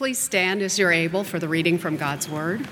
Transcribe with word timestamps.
Please 0.00 0.18
stand 0.18 0.62
as 0.62 0.78
you're 0.78 0.92
able 0.92 1.24
for 1.24 1.38
the 1.38 1.46
reading 1.46 1.76
from 1.76 1.98
God's 1.98 2.26
Word. 2.26 2.66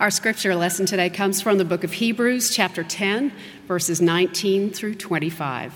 Our 0.00 0.10
scripture 0.10 0.54
lesson 0.54 0.86
today 0.86 1.10
comes 1.10 1.42
from 1.42 1.58
the 1.58 1.66
book 1.66 1.84
of 1.84 1.92
Hebrews, 1.92 2.48
chapter 2.48 2.82
10, 2.82 3.30
verses 3.66 4.00
19 4.00 4.70
through 4.70 4.94
25. 4.94 5.74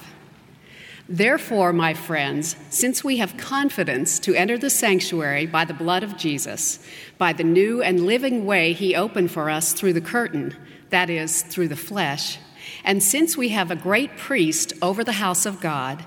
Therefore, 1.07 1.75
my 1.75 1.93
friends, 1.93 2.57
since 2.71 3.05
we 3.05 3.19
have 3.19 3.37
confidence 3.37 4.19
to 4.21 4.35
enter 4.35 4.57
the 4.57 4.71
sanctuary 4.71 5.45
by 5.45 5.67
the 5.67 5.75
blood 5.75 6.03
of 6.03 6.17
Jesus, 6.17 6.79
by 7.19 7.35
the 7.35 7.45
new 7.45 7.83
and 7.83 8.07
living 8.07 8.47
way 8.47 8.73
he 8.73 8.97
opened 8.97 9.31
for 9.31 9.51
us 9.51 9.75
through 9.75 9.93
the 9.93 10.01
curtain, 10.01 10.57
that 10.89 11.11
is, 11.11 11.43
through 11.43 11.69
the 11.69 11.77
flesh, 11.77 12.39
and 12.85 13.03
since 13.03 13.37
we 13.37 13.51
have 13.51 13.71
a 13.71 13.77
great 13.77 14.17
priest 14.17 14.73
over 14.81 15.05
the 15.05 15.13
house 15.13 15.45
of 15.45 15.61
God, 15.61 16.07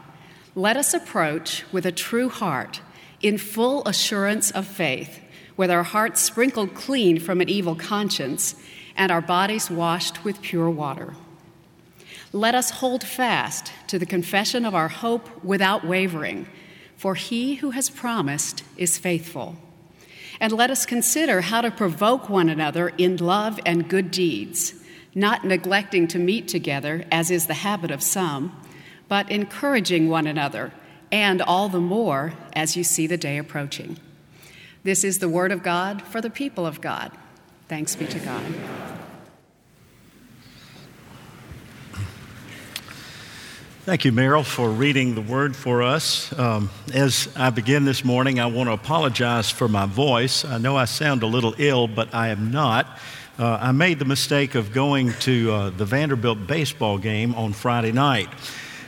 let 0.55 0.77
us 0.77 0.93
approach 0.93 1.65
with 1.71 1.85
a 1.85 1.91
true 1.91 2.29
heart, 2.29 2.81
in 3.21 3.37
full 3.37 3.85
assurance 3.85 4.51
of 4.51 4.65
faith 4.65 5.19
with 5.57 5.71
our 5.71 5.83
hearts 5.83 6.21
sprinkled 6.21 6.73
clean 6.73 7.19
from 7.19 7.41
an 7.41 7.49
evil 7.49 7.75
conscience 7.75 8.55
and 8.95 9.11
our 9.11 9.21
bodies 9.21 9.69
washed 9.69 10.23
with 10.23 10.41
pure 10.41 10.69
water. 10.69 11.15
Let 12.31 12.55
us 12.55 12.69
hold 12.69 13.03
fast 13.03 13.71
to 13.87 13.97
the 13.97 14.05
confession 14.05 14.65
of 14.65 14.75
our 14.75 14.89
hope 14.89 15.43
without 15.43 15.85
wavering, 15.85 16.47
for 16.97 17.15
he 17.15 17.55
who 17.55 17.71
has 17.71 17.89
promised 17.89 18.63
is 18.77 18.97
faithful. 18.97 19.55
And 20.39 20.51
let 20.51 20.69
us 20.69 20.85
consider 20.85 21.41
how 21.41 21.61
to 21.61 21.71
provoke 21.71 22.29
one 22.29 22.49
another 22.49 22.89
in 22.97 23.17
love 23.17 23.59
and 23.65 23.89
good 23.89 24.11
deeds, 24.11 24.73
not 25.13 25.45
neglecting 25.45 26.07
to 26.09 26.19
meet 26.19 26.49
together, 26.49 27.05
as 27.11 27.31
is 27.31 27.47
the 27.47 27.53
habit 27.53 27.91
of 27.91 28.03
some, 28.03 28.53
but 29.07 29.29
encouraging 29.31 30.09
one 30.09 30.27
another, 30.27 30.71
and 31.11 31.41
all 31.41 31.69
the 31.69 31.79
more 31.79 32.33
as 32.53 32.75
you 32.75 32.83
see 32.83 33.07
the 33.07 33.17
day 33.17 33.37
approaching. 33.37 33.97
This 34.83 35.03
is 35.03 35.19
the 35.19 35.29
word 35.29 35.51
of 35.51 35.63
God 35.63 36.01
for 36.01 36.21
the 36.21 36.29
people 36.29 36.65
of 36.65 36.81
God. 36.81 37.11
Thanks 37.67 37.95
be 37.95 38.05
to 38.05 38.19
God. 38.19 38.43
Thank 43.85 44.03
you, 44.03 44.11
Meryl, 44.11 44.43
for 44.43 44.69
reading 44.69 45.13
the 45.13 45.21
word 45.21 45.55
for 45.55 45.83
us. 45.83 46.33
Um, 46.39 46.71
as 46.91 47.29
I 47.35 47.51
begin 47.51 47.85
this 47.85 48.03
morning, 48.03 48.39
I 48.39 48.47
want 48.47 48.67
to 48.67 48.73
apologize 48.73 49.51
for 49.51 49.67
my 49.67 49.85
voice. 49.85 50.43
I 50.43 50.57
know 50.57 50.75
I 50.75 50.85
sound 50.85 51.21
a 51.21 51.27
little 51.27 51.53
ill, 51.59 51.87
but 51.87 52.11
I 52.11 52.29
am 52.29 52.49
not. 52.49 52.87
Uh, 53.37 53.59
I 53.61 53.71
made 53.73 53.99
the 53.99 54.05
mistake 54.05 54.55
of 54.55 54.73
going 54.73 55.13
to 55.19 55.51
uh, 55.51 55.69
the 55.69 55.85
Vanderbilt 55.85 56.47
baseball 56.47 56.97
game 56.97 57.35
on 57.35 57.53
Friday 57.53 57.91
night 57.91 58.29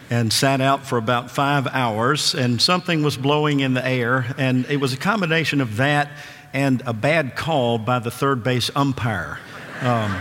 and 0.10 0.32
sat 0.32 0.62
out 0.62 0.86
for 0.86 0.98
about 0.98 1.32
five 1.32 1.68
hours, 1.68 2.34
and 2.34 2.62
something 2.62 3.04
was 3.04 3.18
blowing 3.18 3.60
in 3.60 3.74
the 3.74 3.86
air, 3.86 4.34
and 4.38 4.66
it 4.68 4.78
was 4.78 4.94
a 4.94 4.98
combination 4.98 5.62
of 5.62 5.78
that 5.78 6.10
and 6.54 6.82
a 6.86 6.94
bad 6.94 7.36
call 7.36 7.78
by 7.78 8.00
the 8.00 8.12
third 8.12 8.44
base 8.44 8.72
umpire. 8.76 9.40
Um, 9.82 10.16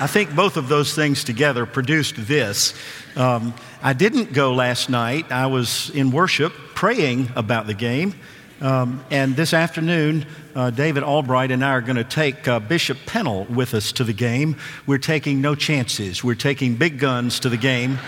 I 0.00 0.06
think 0.06 0.34
both 0.34 0.56
of 0.56 0.68
those 0.68 0.94
things 0.94 1.24
together 1.24 1.66
produced 1.66 2.14
this. 2.16 2.74
Um, 3.16 3.54
I 3.82 3.92
didn't 3.92 4.32
go 4.32 4.54
last 4.54 4.90
night. 4.90 5.32
I 5.32 5.46
was 5.46 5.90
in 5.90 6.10
worship 6.10 6.52
praying 6.74 7.30
about 7.34 7.66
the 7.66 7.74
game. 7.74 8.14
Um, 8.60 9.04
and 9.10 9.36
this 9.36 9.54
afternoon, 9.54 10.26
uh, 10.54 10.70
David 10.70 11.04
Albright 11.04 11.52
and 11.52 11.64
I 11.64 11.70
are 11.70 11.80
going 11.80 11.96
to 11.96 12.04
take 12.04 12.46
uh, 12.48 12.58
Bishop 12.58 12.98
Pennell 13.06 13.44
with 13.44 13.72
us 13.72 13.92
to 13.92 14.04
the 14.04 14.12
game. 14.12 14.56
We're 14.86 14.98
taking 14.98 15.40
no 15.40 15.54
chances. 15.54 16.24
We're 16.24 16.34
taking 16.34 16.74
big 16.74 16.98
guns 16.98 17.40
to 17.40 17.48
the 17.48 17.56
game 17.56 17.98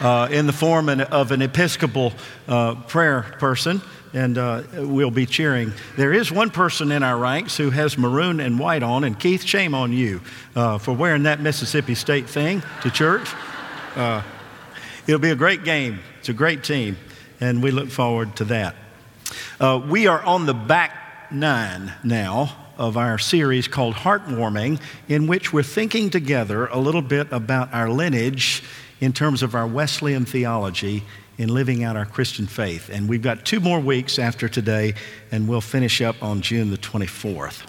uh, 0.00 0.28
in 0.30 0.46
the 0.46 0.52
form 0.52 0.88
of 0.88 1.32
an 1.32 1.42
Episcopal 1.42 2.12
uh, 2.48 2.74
prayer 2.74 3.22
person, 3.38 3.80
and 4.12 4.38
uh, 4.38 4.62
we'll 4.74 5.10
be 5.10 5.26
cheering. 5.26 5.72
There 5.96 6.12
is 6.12 6.30
one 6.30 6.50
person 6.50 6.92
in 6.92 7.02
our 7.02 7.16
ranks 7.16 7.56
who 7.56 7.70
has 7.70 7.98
maroon 7.98 8.40
and 8.40 8.58
white 8.58 8.82
on, 8.82 9.04
and 9.04 9.18
Keith, 9.18 9.44
shame 9.44 9.74
on 9.74 9.92
you 9.92 10.20
uh, 10.54 10.78
for 10.78 10.92
wearing 10.92 11.24
that 11.24 11.40
Mississippi 11.40 11.94
State 11.94 12.28
thing 12.28 12.62
to 12.82 12.90
church. 12.90 13.28
Uh, 13.94 14.22
it'll 15.06 15.20
be 15.20 15.30
a 15.30 15.36
great 15.36 15.64
game. 15.64 16.00
It's 16.18 16.28
a 16.28 16.34
great 16.34 16.64
team, 16.64 16.96
and 17.40 17.62
we 17.62 17.70
look 17.70 17.90
forward 17.90 18.36
to 18.36 18.44
that. 18.44 18.74
Uh, 19.60 19.82
we 19.88 20.06
are 20.06 20.22
on 20.22 20.46
the 20.46 20.54
back 20.54 21.32
nine 21.32 21.92
now 22.04 22.54
of 22.78 22.96
our 22.96 23.18
series 23.18 23.68
called 23.68 23.94
Heartwarming, 23.94 24.80
in 25.08 25.26
which 25.26 25.52
we're 25.52 25.62
thinking 25.62 26.10
together 26.10 26.66
a 26.66 26.78
little 26.78 27.02
bit 27.02 27.32
about 27.32 27.72
our 27.72 27.88
lineage 27.88 28.62
in 29.00 29.12
terms 29.12 29.42
of 29.42 29.54
our 29.54 29.66
Wesleyan 29.66 30.24
theology 30.24 31.02
in 31.38 31.48
living 31.48 31.84
out 31.84 31.96
our 31.96 32.06
Christian 32.06 32.46
faith. 32.46 32.88
And 32.88 33.08
we've 33.08 33.22
got 33.22 33.44
two 33.44 33.60
more 33.60 33.80
weeks 33.80 34.18
after 34.18 34.48
today, 34.48 34.94
and 35.30 35.48
we'll 35.48 35.60
finish 35.60 36.00
up 36.00 36.22
on 36.22 36.40
June 36.40 36.70
the 36.70 36.78
24th. 36.78 37.62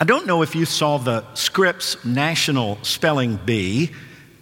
I 0.00 0.04
don't 0.04 0.26
know 0.26 0.42
if 0.42 0.56
you 0.56 0.64
saw 0.64 0.98
the 0.98 1.24
Scripps 1.34 2.04
National 2.04 2.78
Spelling 2.82 3.36
Bee 3.36 3.92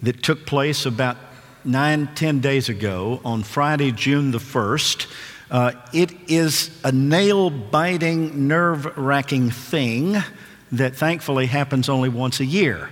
that 0.01 0.23
took 0.23 0.45
place 0.45 0.85
about 0.85 1.17
nine, 1.63 2.09
ten 2.15 2.39
days 2.39 2.69
ago 2.69 3.21
on 3.23 3.43
Friday, 3.43 3.91
June 3.91 4.31
the 4.31 4.39
1st. 4.39 5.07
Uh, 5.51 5.71
it 5.93 6.11
is 6.27 6.71
a 6.83 6.91
nail 6.91 7.51
biting, 7.51 8.47
nerve 8.47 8.97
wracking 8.97 9.51
thing 9.51 10.17
that 10.71 10.95
thankfully 10.95 11.45
happens 11.45 11.87
only 11.87 12.09
once 12.09 12.39
a 12.39 12.45
year. 12.45 12.89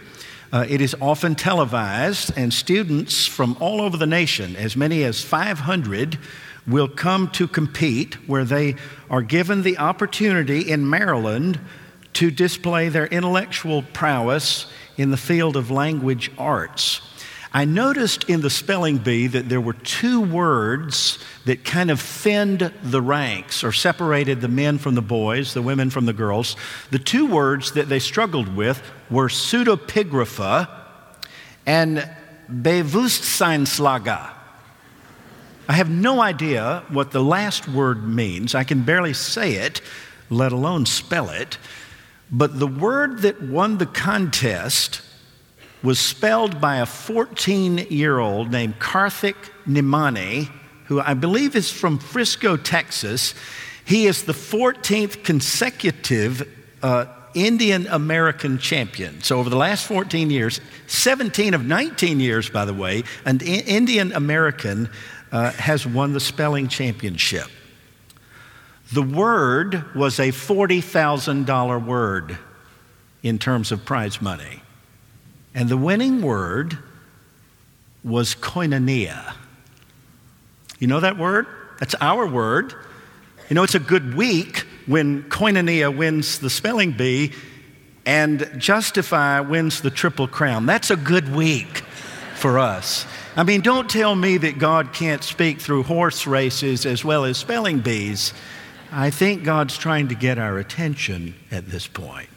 Uh, 0.51 0.65
it 0.67 0.81
is 0.81 0.93
often 0.99 1.33
televised, 1.33 2.33
and 2.35 2.53
students 2.53 3.25
from 3.25 3.55
all 3.61 3.79
over 3.79 3.95
the 3.95 4.05
nation, 4.05 4.55
as 4.57 4.75
many 4.75 5.03
as 5.03 5.23
500, 5.23 6.19
will 6.67 6.89
come 6.89 7.29
to 7.29 7.47
compete 7.47 8.15
where 8.27 8.43
they 8.43 8.75
are 9.09 9.21
given 9.21 9.61
the 9.61 9.77
opportunity 9.77 10.69
in 10.69 10.89
Maryland 10.89 11.57
to 12.13 12.29
display 12.29 12.89
their 12.89 13.07
intellectual 13.07 13.81
prowess 13.93 14.65
in 14.97 15.09
the 15.09 15.17
field 15.17 15.55
of 15.55 15.71
language 15.71 16.29
arts. 16.37 17.01
I 17.53 17.65
noticed 17.65 18.25
in 18.29 18.41
the 18.41 18.49
spelling 18.49 18.97
bee 18.97 19.27
that 19.27 19.49
there 19.49 19.59
were 19.59 19.73
two 19.73 20.21
words 20.21 21.17
that 21.45 21.63
kind 21.63 21.91
of 21.91 21.99
thinned 21.99 22.73
the 22.83 23.01
ranks 23.01 23.63
or 23.63 23.71
separated 23.71 24.41
the 24.41 24.47
men 24.47 24.77
from 24.77 24.95
the 24.95 25.01
boys, 25.01 25.53
the 25.53 25.61
women 25.61 25.89
from 25.89 26.05
the 26.05 26.13
girls. 26.13 26.55
The 26.91 26.99
two 26.99 27.25
words 27.25 27.73
that 27.73 27.89
they 27.89 27.99
struggled 27.99 28.55
with 28.55 28.81
were 29.11 29.27
pseudepigrapha 29.27 30.69
and 31.65 32.09
Bewusstseinslage. 32.49 34.31
I 35.69 35.73
have 35.73 35.89
no 35.89 36.21
idea 36.21 36.83
what 36.89 37.11
the 37.11 37.23
last 37.23 37.67
word 37.67 38.07
means. 38.07 38.55
I 38.55 38.63
can 38.63 38.83
barely 38.83 39.13
say 39.13 39.53
it, 39.53 39.81
let 40.29 40.51
alone 40.51 40.85
spell 40.85 41.29
it. 41.29 41.57
But 42.31 42.59
the 42.59 42.67
word 42.67 43.19
that 43.19 43.41
won 43.41 43.77
the 43.77 43.85
contest 43.85 45.01
was 45.83 45.99
spelled 45.99 46.61
by 46.61 46.77
a 46.77 46.85
14 46.85 47.77
year 47.89 48.19
old 48.19 48.51
named 48.51 48.79
Karthik 48.79 49.35
Nemmani, 49.67 50.49
who 50.85 50.99
I 50.99 51.13
believe 51.13 51.55
is 51.55 51.71
from 51.71 51.99
Frisco, 51.99 52.55
Texas. 52.57 53.33
He 53.83 54.07
is 54.07 54.23
the 54.23 54.33
14th 54.33 55.23
consecutive 55.23 56.47
uh, 56.81 57.05
Indian 57.33 57.87
American 57.87 58.57
champion. 58.57 59.21
So, 59.21 59.39
over 59.39 59.49
the 59.49 59.57
last 59.57 59.85
14 59.85 60.29
years, 60.29 60.61
17 60.87 61.53
of 61.53 61.65
19 61.65 62.19
years, 62.19 62.49
by 62.49 62.65
the 62.65 62.73
way, 62.73 63.03
an 63.25 63.39
Indian 63.41 64.11
American 64.13 64.89
uh, 65.31 65.51
has 65.51 65.85
won 65.85 66.13
the 66.13 66.19
spelling 66.19 66.67
championship. 66.67 67.47
The 68.93 69.01
word 69.01 69.95
was 69.95 70.19
a 70.19 70.29
$40,000 70.29 71.85
word 71.85 72.37
in 73.23 73.39
terms 73.39 73.71
of 73.71 73.85
prize 73.85 74.21
money. 74.21 74.61
And 75.53 75.69
the 75.69 75.77
winning 75.77 76.21
word 76.21 76.77
was 78.03 78.35
koinonia. 78.35 79.33
You 80.79 80.87
know 80.87 80.99
that 80.99 81.17
word? 81.17 81.47
That's 81.79 81.95
our 82.01 82.27
word. 82.27 82.73
You 83.49 83.55
know, 83.55 83.63
it's 83.63 83.75
a 83.75 83.79
good 83.79 84.15
week 84.15 84.65
when 84.91 85.23
koinonia 85.23 85.95
wins 85.95 86.39
the 86.39 86.49
spelling 86.49 86.91
bee 86.91 87.31
and 88.05 88.51
Justify 88.57 89.39
wins 89.39 89.79
the 89.79 89.89
triple 89.89 90.27
crown. 90.27 90.65
That's 90.65 90.91
a 90.91 90.97
good 90.97 91.33
week 91.33 91.83
for 92.35 92.59
us. 92.59 93.05
I 93.37 93.43
mean, 93.43 93.61
don't 93.61 93.89
tell 93.89 94.15
me 94.15 94.35
that 94.37 94.59
God 94.59 94.91
can't 94.91 95.23
speak 95.23 95.61
through 95.61 95.83
horse 95.83 96.27
races 96.27 96.85
as 96.85 97.05
well 97.05 97.23
as 97.23 97.37
spelling 97.37 97.79
bees. 97.79 98.33
I 98.91 99.11
think 99.11 99.45
God's 99.45 99.77
trying 99.77 100.09
to 100.09 100.15
get 100.15 100.37
our 100.37 100.57
attention 100.57 101.35
at 101.51 101.67
this 101.67 101.87
point. 101.87 102.27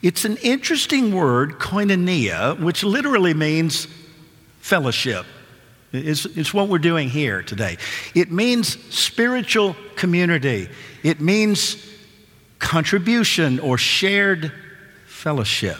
It's 0.00 0.24
an 0.24 0.38
interesting 0.38 1.14
word, 1.14 1.58
koinonia, 1.58 2.58
which 2.58 2.82
literally 2.82 3.34
means 3.34 3.88
fellowship. 4.60 5.26
It's, 5.92 6.24
it's, 6.24 6.54
what 6.54 6.68
we're 6.68 6.78
doing 6.78 7.08
here 7.08 7.42
today. 7.42 7.76
It 8.14 8.30
means 8.30 8.78
spiritual 8.94 9.76
community, 9.94 10.68
it 11.02 11.20
means 11.20 11.76
contribution 12.58 13.60
or 13.60 13.76
shared 13.76 14.52
fellowship. 15.06 15.78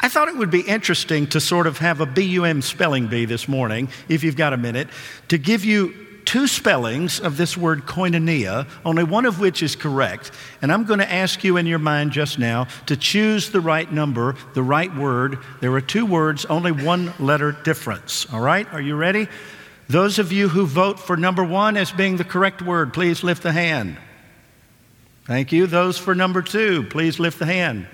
I 0.00 0.08
thought 0.08 0.28
it 0.28 0.36
would 0.36 0.50
be 0.50 0.62
interesting 0.62 1.26
to 1.28 1.40
sort 1.40 1.66
of 1.66 1.78
have 1.78 2.00
a 2.00 2.06
BUM 2.06 2.62
spelling 2.62 3.06
bee 3.08 3.24
this 3.24 3.48
morning, 3.48 3.88
if 4.08 4.24
you've 4.24 4.36
got 4.36 4.52
a 4.52 4.56
minute, 4.56 4.88
to 5.28 5.38
give 5.38 5.64
you 5.64 5.94
two 6.24 6.46
spellings 6.46 7.20
of 7.20 7.36
this 7.36 7.56
word 7.56 7.86
koinonia, 7.86 8.68
only 8.84 9.04
one 9.04 9.26
of 9.26 9.40
which 9.40 9.62
is 9.62 9.76
correct. 9.76 10.30
And 10.62 10.72
I'm 10.72 10.84
going 10.84 11.00
to 11.00 11.12
ask 11.12 11.44
you 11.44 11.56
in 11.56 11.66
your 11.66 11.78
mind 11.78 12.12
just 12.12 12.38
now 12.38 12.68
to 12.86 12.96
choose 12.96 13.50
the 13.50 13.60
right 13.60 13.90
number, 13.92 14.34
the 14.54 14.62
right 14.62 14.94
word. 14.94 15.38
There 15.60 15.72
are 15.72 15.80
two 15.80 16.06
words, 16.06 16.44
only 16.46 16.72
one 16.72 17.12
letter 17.18 17.52
difference. 17.52 18.26
All 18.32 18.40
right? 18.40 18.66
Are 18.72 18.80
you 18.80 18.96
ready? 18.96 19.28
Those 19.88 20.18
of 20.18 20.32
you 20.32 20.48
who 20.48 20.66
vote 20.66 20.98
for 20.98 21.16
number 21.16 21.44
one 21.44 21.76
as 21.76 21.92
being 21.92 22.16
the 22.16 22.24
correct 22.24 22.62
word, 22.62 22.94
please 22.94 23.22
lift 23.22 23.42
the 23.42 23.52
hand. 23.52 23.98
Thank 25.26 25.52
you. 25.52 25.66
Those 25.66 25.98
for 25.98 26.14
number 26.14 26.42
two, 26.42 26.84
please 26.84 27.18
lift 27.18 27.38
the 27.38 27.46
hand. 27.46 27.86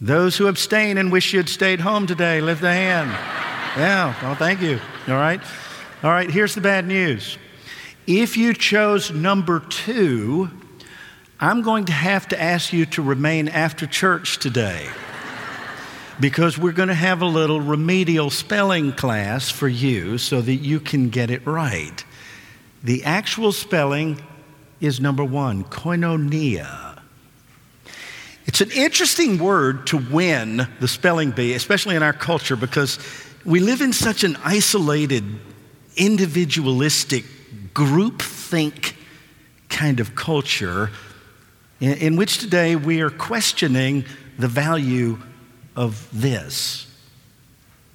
Those 0.00 0.36
who 0.36 0.46
abstain 0.46 0.98
and 0.98 1.10
wish 1.10 1.32
you 1.32 1.38
had 1.38 1.48
stayed 1.48 1.80
home 1.80 2.06
today, 2.06 2.40
lift 2.40 2.60
the 2.60 2.72
hand. 2.72 3.10
Yeah, 3.78 4.14
well, 4.22 4.34
thank 4.34 4.60
you. 4.60 4.80
All 5.08 5.14
right. 5.14 5.40
All 6.06 6.12
right, 6.12 6.30
here's 6.30 6.54
the 6.54 6.60
bad 6.60 6.86
news. 6.86 7.36
If 8.06 8.36
you 8.36 8.54
chose 8.54 9.10
number 9.10 9.58
two, 9.58 10.48
I'm 11.40 11.62
going 11.62 11.86
to 11.86 11.92
have 11.92 12.28
to 12.28 12.40
ask 12.40 12.72
you 12.72 12.86
to 12.86 13.02
remain 13.02 13.48
after 13.48 13.88
church 13.88 14.38
today 14.38 14.86
because 16.20 16.58
we're 16.58 16.70
going 16.70 16.90
to 16.90 16.94
have 16.94 17.22
a 17.22 17.26
little 17.26 17.60
remedial 17.60 18.30
spelling 18.30 18.92
class 18.92 19.50
for 19.50 19.66
you 19.66 20.16
so 20.16 20.40
that 20.40 20.54
you 20.54 20.78
can 20.78 21.08
get 21.08 21.28
it 21.28 21.44
right. 21.44 22.04
The 22.84 23.02
actual 23.02 23.50
spelling 23.50 24.22
is 24.80 25.00
number 25.00 25.24
one, 25.24 25.64
koinonia. 25.64 27.00
It's 28.46 28.60
an 28.60 28.70
interesting 28.70 29.38
word 29.38 29.88
to 29.88 29.96
win 29.96 30.68
the 30.78 30.86
spelling 30.86 31.32
bee, 31.32 31.54
especially 31.54 31.96
in 31.96 32.04
our 32.04 32.12
culture, 32.12 32.54
because 32.54 33.00
we 33.44 33.58
live 33.58 33.80
in 33.80 33.92
such 33.92 34.22
an 34.22 34.36
isolated 34.44 35.24
individualistic 35.96 37.24
groupthink 37.72 38.94
kind 39.68 40.00
of 40.00 40.14
culture 40.14 40.90
in, 41.80 41.94
in 41.94 42.16
which 42.16 42.38
today 42.38 42.76
we 42.76 43.00
are 43.00 43.10
questioning 43.10 44.04
the 44.38 44.48
value 44.48 45.18
of 45.74 46.08
this. 46.12 46.86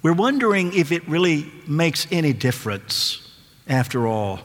We're 0.02 0.12
wondering 0.12 0.72
if 0.74 0.90
it 0.92 1.06
really 1.08 1.50
makes 1.66 2.06
any 2.10 2.32
difference 2.32 3.28
after 3.68 4.06
all. 4.06 4.40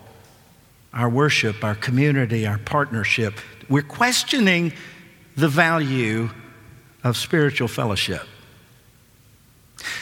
Our 0.93 1.09
worship, 1.09 1.63
our 1.63 1.75
community, 1.75 2.47
our 2.47 2.57
partnership. 2.57 3.35
We're 3.69 3.81
questioning 3.81 4.73
the 5.35 5.47
value 5.47 6.29
of 7.03 7.17
spiritual 7.17 7.67
fellowship. 7.67 8.23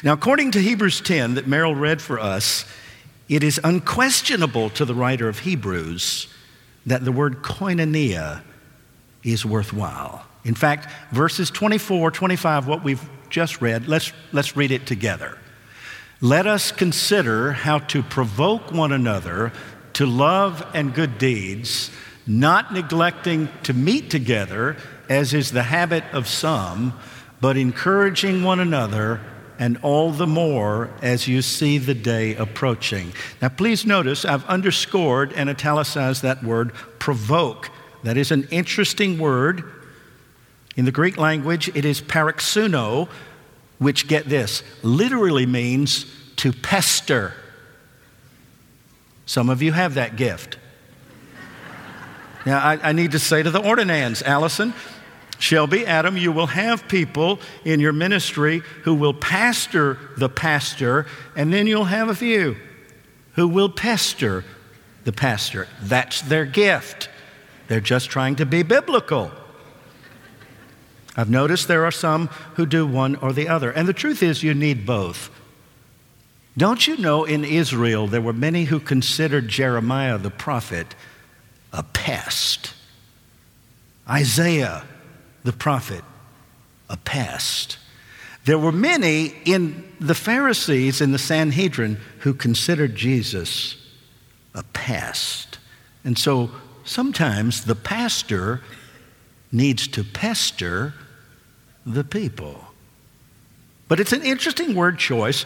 Now, 0.04 0.13
according 0.13 0.51
to 0.51 0.60
Hebrews 0.60 1.01
10 1.01 1.36
that 1.36 1.48
Merrill 1.48 1.75
read 1.75 2.01
for 2.01 2.19
us, 2.19 2.66
it 3.27 3.44
is 3.44 3.60
unquestionable 3.63 4.69
to 4.72 4.86
the 4.86 4.94
writer 4.94 5.27
of 5.27 5.39
Hebrews 5.39 6.27
that 6.86 7.04
the 7.04 7.12
word 7.12 7.42
koinonia 7.42 8.44
is 9.24 9.45
worthwhile. 9.45 10.25
In 10.44 10.54
fact, 10.54 10.88
verses 11.12 11.50
24, 11.50 12.12
25, 12.12 12.68
what 12.68 12.83
we've 12.83 13.10
just 13.30 13.62
read, 13.62 13.88
let's, 13.88 14.13
let's 14.31 14.56
read 14.56 14.72
it 14.72 14.86
together. 14.86 15.38
Let 16.22 16.45
us 16.45 16.72
consider 16.72 17.51
how 17.51 17.80
to 17.80 18.04
provoke 18.04 18.72
one 18.72 18.92
another 18.92 19.51
to 19.94 20.06
love 20.06 20.66
and 20.74 20.94
good 20.94 21.18
deeds, 21.18 21.89
not 22.27 22.74
neglecting 22.74 23.50
to 23.63 23.74
meet 23.74 24.10
together, 24.10 24.77
as 25.10 25.33
is 25.33 25.51
the 25.51 25.63
habit 25.63 26.04
of 26.13 26.27
some, 26.27 26.94
but 27.42 27.57
encouraging 27.57 28.44
one 28.44 28.60
another 28.60 29.19
and 29.60 29.78
all 29.81 30.12
the 30.12 30.28
more 30.28 30.90
as 31.02 31.28
you 31.28 31.42
see 31.42 31.78
the 31.78 31.94
day 31.94 32.36
approaching. 32.36 33.13
Now, 33.42 33.50
please 33.50 33.86
notice 33.86 34.25
I've 34.25 34.46
underscored 34.46 35.34
and 35.34 35.50
italicized 35.50 36.22
that 36.24 36.44
word 36.44 36.74
provoke. 37.00 37.69
That 38.04 38.18
is 38.18 38.31
an 38.31 38.48
interesting 38.52 39.18
word. 39.18 39.63
In 40.75 40.86
the 40.86 40.92
Greek 40.92 41.18
language, 41.18 41.69
it 41.69 41.86
is 41.86 42.02
paroxuno, 42.02 43.07
which, 43.80 44.07
get 44.07 44.28
this, 44.28 44.62
literally 44.84 45.46
means 45.46 46.06
to 46.38 46.51
pester. 46.51 47.34
Some 49.25 49.50
of 49.50 49.62
you 49.62 49.72
have 49.72 49.96
that 49.96 50.18
gift. 50.18 50.58
Now, 52.46 52.60
I, 52.60 52.90
I 52.90 52.92
need 52.92 53.13
to 53.13 53.19
say 53.19 53.42
to 53.42 53.50
the 53.50 53.60
ordinands, 53.60 54.22
Allison, 54.22 54.74
Shelby, 55.46 55.86
Adam, 55.86 56.18
you 56.18 56.32
will 56.32 56.48
have 56.48 56.88
people 56.88 57.40
in 57.64 57.80
your 57.80 57.94
ministry 57.94 58.64
who 58.82 58.96
will 58.96 59.14
pastor 59.14 60.00
the 60.18 60.28
pastor, 60.28 61.06
and 61.36 61.54
then 61.54 61.68
you'll 61.68 61.86
have 61.86 62.10
a 62.10 62.16
few 62.16 62.58
who 63.34 63.48
will 63.48 63.70
pester 63.70 64.44
the 65.04 65.14
pastor. 65.14 65.68
That's 65.84 66.22
their 66.22 66.46
gift. 66.46 67.10
They're 67.68 67.80
just 67.80 68.10
trying 68.10 68.38
to 68.38 68.46
be 68.48 68.64
biblical. 68.64 69.30
I've 71.16 71.30
noticed 71.30 71.68
there 71.68 71.86
are 71.86 71.92
some 71.92 72.28
who 72.56 72.66
do 72.66 72.88
one 72.88 73.16
or 73.18 73.32
the 73.32 73.48
other. 73.48 73.70
And 73.70 73.88
the 73.88 73.94
truth 73.94 74.24
is, 74.24 74.42
you 74.42 74.56
need 74.56 74.84
both. 74.84 75.30
Don't 76.58 76.88
you 76.88 76.98
know 76.98 77.24
in 77.24 77.46
Israel 77.46 78.08
there 78.08 78.20
were 78.20 78.34
many 78.34 78.64
who 78.64 78.80
considered 78.80 79.48
Jeremiah 79.48 80.18
the 80.18 80.32
prophet 80.32 80.96
a 81.72 81.84
pest? 81.84 82.74
Isaiah 84.10 84.86
the 85.46 85.54
prophet 85.54 86.04
a 86.90 86.98
pest. 86.98 87.78
There 88.46 88.60
were 88.60 88.72
many 88.72 89.34
in 89.46 89.92
the 90.00 90.14
Pharisees 90.14 91.02
in 91.02 91.12
the 91.12 91.18
Sanhedrin 91.18 91.98
who 92.20 92.34
considered 92.34 92.96
Jesus 92.96 93.76
a 94.54 94.64
pest. 94.64 95.58
And 96.04 96.18
so 96.18 96.52
sometimes 96.84 97.66
the 97.66 97.76
pastor 97.76 98.62
needs 99.52 99.88
to 99.90 100.04
pester 100.04 100.94
the 101.86 102.04
people. 102.04 102.66
But 103.88 104.00
it's 104.00 104.14
an 104.14 104.24
interesting 104.24 104.76
word 104.76 105.00
choice. 105.00 105.46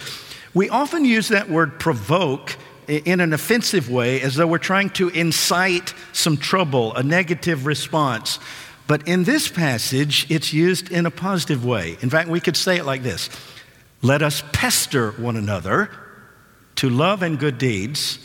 We 0.53 0.69
often 0.69 1.05
use 1.05 1.27
that 1.29 1.49
word 1.49 1.79
provoke 1.79 2.57
in 2.87 3.19
an 3.19 3.33
offensive 3.33 3.89
way 3.89 4.21
as 4.21 4.35
though 4.35 4.47
we're 4.47 4.57
trying 4.57 4.89
to 4.91 5.09
incite 5.09 5.93
some 6.11 6.37
trouble, 6.37 6.95
a 6.95 7.03
negative 7.03 7.65
response. 7.65 8.39
But 8.89 9.07
in 9.07 9.23
this 9.23 9.47
passage, 9.47 10.25
it's 10.31 10.51
used 10.51 10.91
in 10.91 11.05
a 11.05 11.11
positive 11.11 11.63
way. 11.63 11.95
In 12.01 12.09
fact, 12.09 12.27
we 12.27 12.39
could 12.39 12.57
say 12.57 12.77
it 12.77 12.85
like 12.85 13.03
this 13.03 13.29
Let 14.01 14.23
us 14.23 14.43
pester 14.51 15.11
one 15.11 15.37
another 15.37 15.91
to 16.77 16.89
love 16.89 17.21
and 17.21 17.37
good 17.37 17.59
deeds, 17.59 18.17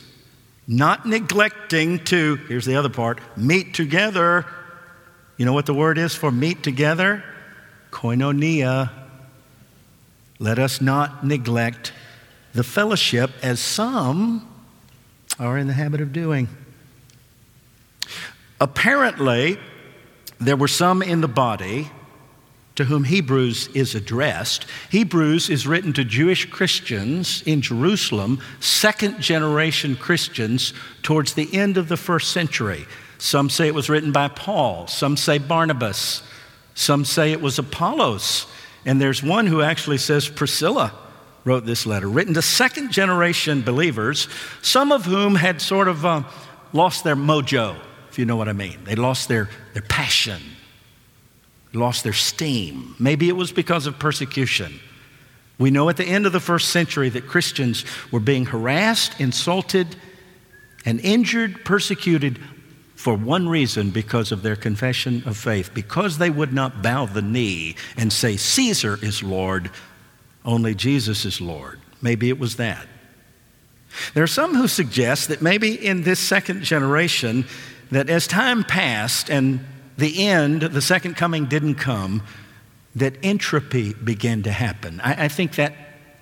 not 0.67 1.05
neglecting 1.05 2.03
to, 2.05 2.37
here's 2.49 2.65
the 2.65 2.77
other 2.77 2.89
part, 2.89 3.21
meet 3.37 3.75
together. 3.75 4.47
You 5.37 5.45
know 5.45 5.53
what 5.53 5.67
the 5.67 5.75
word 5.75 5.99
is 5.99 6.15
for 6.15 6.33
meet 6.33 6.63
together? 6.63 7.23
Koinonia. 7.91 8.91
Let 10.39 10.59
us 10.59 10.81
not 10.81 11.27
neglect 11.27 11.93
the 12.55 12.65
fellowship 12.65 13.31
as 13.43 13.61
some 13.61 14.49
are 15.39 15.59
in 15.59 15.67
the 15.67 15.75
habit 15.75 16.01
of 16.01 16.15
doing. 16.15 16.49
Apparently, 18.59 19.59
there 20.41 20.57
were 20.57 20.69
some 20.69 21.03
in 21.03 21.21
the 21.21 21.29
body 21.29 21.91
to 22.75 22.85
whom 22.85 23.05
Hebrews 23.05 23.69
is 23.69 23.95
addressed. 23.95 24.67
Hebrews 24.91 25.49
is 25.49 25.67
written 25.67 25.93
to 25.93 26.05
Jewish 26.05 26.51
Christians 26.51 27.43
in 27.47 27.61
Jerusalem, 27.61 28.41
second 28.59 29.21
generation 29.21 29.95
Christians 29.95 30.75
towards 31.03 31.35
the 31.35 31.55
end 31.55 31.77
of 31.77 31.89
the 31.89 31.97
first 31.97 32.33
century. 32.33 32.87
Some 33.19 33.49
say 33.49 33.69
it 33.69 33.75
was 33.75 33.89
written 33.89 34.11
by 34.11 34.29
Paul, 34.29 34.89
some 34.89 35.17
say 35.17 35.39
Barnabas, 35.39 36.23
some 36.75 37.05
say 37.05 37.31
it 37.31 37.41
was 37.41 37.59
Apollos. 37.59 38.47
And 38.85 39.01
there's 39.01 39.23
one 39.23 39.47
who 39.47 39.63
actually 39.63 39.99
says 39.99 40.29
Priscilla 40.29 40.93
wrote 41.45 41.65
this 41.65 41.87
letter, 41.87 42.09
written 42.09 42.35
to 42.35 42.43
second 42.43 42.91
generation 42.91 43.63
believers, 43.63 44.29
some 44.63 44.91
of 44.91 45.05
whom 45.05 45.37
had 45.37 45.63
sort 45.63 45.89
of 45.89 46.05
uh, 46.05 46.23
lost 46.73 47.05
their 47.05 47.17
mojo 47.17 47.77
if 48.15 48.19
you 48.21 48.25
know 48.25 48.37
what 48.37 48.49
I 48.49 48.53
mean. 48.53 48.79
They 48.85 48.95
lost 48.95 49.27
their, 49.27 49.51
their 49.73 49.83
passion, 49.83 50.41
lost 51.73 52.05
their 52.05 52.13
steam. 52.13 52.95
Maybe 52.97 53.29
it 53.29 53.33
was 53.33 53.51
because 53.51 53.89
of 53.89 53.99
persecution. 53.99 54.79
We 55.59 55.73
know 55.73 55.89
at 55.89 55.97
the 55.97 56.05
end 56.05 56.25
of 56.25 56.33
the 56.33 56.39
first 56.39 56.69
century 56.69 57.09
that 57.09 57.27
Christians 57.27 57.85
were 58.13 58.21
being 58.21 58.47
harassed, 58.47 59.21
insulted, 59.21 59.97
and 60.85 61.01
injured, 61.01 61.65
persecuted 61.65 62.39
for 62.95 63.17
one 63.17 63.49
reason 63.49 63.91
because 63.91 64.31
of 64.31 64.45
their 64.45 64.55
confession 64.55 65.25
of 65.27 65.37
faith. 65.37 65.73
Because 65.75 66.19
they 66.19 66.31
would 66.31 66.53
not 66.53 66.85
bow 66.85 67.07
the 67.07 67.21
knee 67.21 67.75
and 67.97 68.13
say, 68.13 68.37
Caesar 68.37 68.97
is 69.03 69.25
Lord, 69.25 69.73
only 70.45 70.77
Jesus 70.77 71.25
is 71.25 71.41
Lord. 71.41 71.81
Maybe 72.01 72.29
it 72.29 72.39
was 72.39 72.55
that. 72.57 72.87
There 74.15 74.23
are 74.23 74.29
some 74.29 74.55
who 74.55 74.69
suggest 74.69 75.29
that 75.29 75.43
maybe 75.43 75.75
in 75.75 76.05
this 76.05 76.21
second 76.21 76.63
generation, 76.63 77.45
that 77.91 78.09
as 78.09 78.27
time 78.27 78.65
passed 78.65 79.31
and 79.31 79.61
the 79.97 80.27
end, 80.27 80.63
the 80.63 80.83
second 80.83 81.17
coming 81.17 81.47
didn't 81.47 81.77
come, 81.77 82.23
that 82.97 83.17
entropy 83.23 83.93
began 83.95 84.43
to 84.43 84.51
happen. 84.51 85.01
I, 85.01 85.25
I 85.25 85.29
think 85.29 85.57
that 85.57 85.75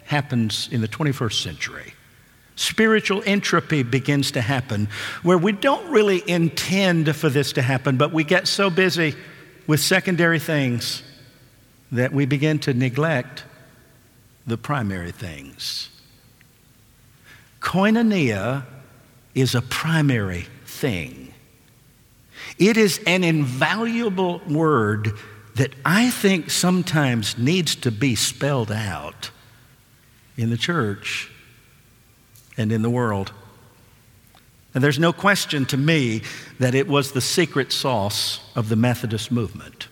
happens 0.04 0.68
in 0.70 0.80
the 0.80 0.88
21st 0.88 1.42
century. 1.42 1.94
Spiritual 2.56 3.22
entropy 3.24 3.82
begins 3.82 4.32
to 4.32 4.40
happen 4.40 4.88
where 5.22 5.38
we 5.38 5.52
don't 5.52 5.90
really 5.90 6.22
intend 6.28 7.14
for 7.16 7.30
this 7.30 7.52
to 7.54 7.62
happen, 7.62 7.96
but 7.96 8.12
we 8.12 8.24
get 8.24 8.46
so 8.46 8.68
busy 8.68 9.14
with 9.66 9.80
secondary 9.80 10.38
things 10.38 11.02
that 11.92 12.12
we 12.12 12.26
begin 12.26 12.58
to 12.58 12.74
neglect 12.74 13.44
the 14.46 14.58
primary 14.58 15.12
things. 15.12 15.88
Koinonia 17.60 18.64
is 19.34 19.54
a 19.54 19.62
primary 19.62 20.46
thing. 20.66 21.31
It 22.58 22.76
is 22.76 23.00
an 23.06 23.24
invaluable 23.24 24.40
word 24.48 25.12
that 25.54 25.74
I 25.84 26.10
think 26.10 26.50
sometimes 26.50 27.36
needs 27.36 27.74
to 27.76 27.90
be 27.90 28.14
spelled 28.14 28.72
out 28.72 29.30
in 30.36 30.50
the 30.50 30.56
church 30.56 31.30
and 32.56 32.72
in 32.72 32.82
the 32.82 32.90
world. 32.90 33.32
And 34.74 34.82
there's 34.82 34.98
no 34.98 35.12
question 35.12 35.66
to 35.66 35.76
me 35.76 36.22
that 36.58 36.74
it 36.74 36.88
was 36.88 37.12
the 37.12 37.20
secret 37.20 37.72
sauce 37.72 38.40
of 38.56 38.68
the 38.68 38.76
Methodist 38.76 39.30
movement. 39.30 39.88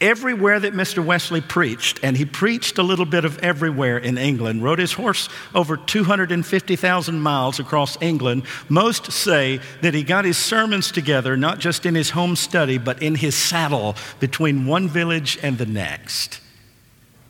Everywhere 0.00 0.60
that 0.60 0.74
Mr. 0.74 1.04
Wesley 1.04 1.40
preached, 1.40 2.00
and 2.02 2.16
he 2.16 2.24
preached 2.24 2.78
a 2.78 2.82
little 2.82 3.04
bit 3.04 3.24
of 3.24 3.38
everywhere 3.38 3.98
in 3.98 4.18
England, 4.18 4.62
rode 4.62 4.78
his 4.78 4.92
horse 4.92 5.28
over 5.54 5.76
250,000 5.76 7.20
miles 7.20 7.60
across 7.60 8.00
England. 8.00 8.44
Most 8.68 9.12
say 9.12 9.60
that 9.80 9.94
he 9.94 10.02
got 10.02 10.24
his 10.24 10.38
sermons 10.38 10.90
together 10.90 11.36
not 11.36 11.58
just 11.58 11.86
in 11.86 11.94
his 11.94 12.10
home 12.10 12.36
study, 12.36 12.78
but 12.78 13.02
in 13.02 13.14
his 13.14 13.34
saddle 13.34 13.96
between 14.20 14.66
one 14.66 14.88
village 14.88 15.38
and 15.42 15.58
the 15.58 15.66
next. 15.66 16.40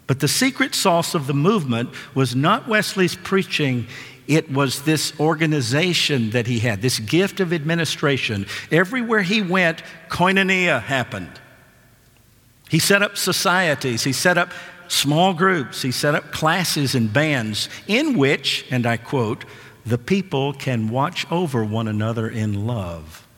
But 0.06 0.20
the 0.20 0.28
secret 0.28 0.74
sauce 0.74 1.14
of 1.14 1.26
the 1.26 1.34
movement 1.34 1.90
was 2.14 2.34
not 2.34 2.68
Wesley's 2.68 3.16
preaching, 3.16 3.86
it 4.28 4.50
was 4.50 4.82
this 4.82 5.18
organization 5.18 6.30
that 6.30 6.46
he 6.46 6.60
had, 6.60 6.80
this 6.80 6.98
gift 6.98 7.40
of 7.40 7.52
administration. 7.52 8.46
Everywhere 8.70 9.22
he 9.22 9.42
went, 9.42 9.82
koinonia 10.08 10.80
happened. 10.82 11.40
He 12.72 12.78
set 12.78 13.02
up 13.02 13.18
societies, 13.18 14.02
he 14.02 14.14
set 14.14 14.38
up 14.38 14.50
small 14.88 15.34
groups, 15.34 15.82
he 15.82 15.90
set 15.90 16.14
up 16.14 16.32
classes 16.32 16.94
and 16.94 17.12
bands 17.12 17.68
in 17.86 18.16
which, 18.16 18.64
and 18.70 18.86
I 18.86 18.96
quote, 18.96 19.44
the 19.84 19.98
people 19.98 20.54
can 20.54 20.88
watch 20.88 21.30
over 21.30 21.62
one 21.62 21.86
another 21.86 22.26
in 22.30 22.66
love. 22.66 23.28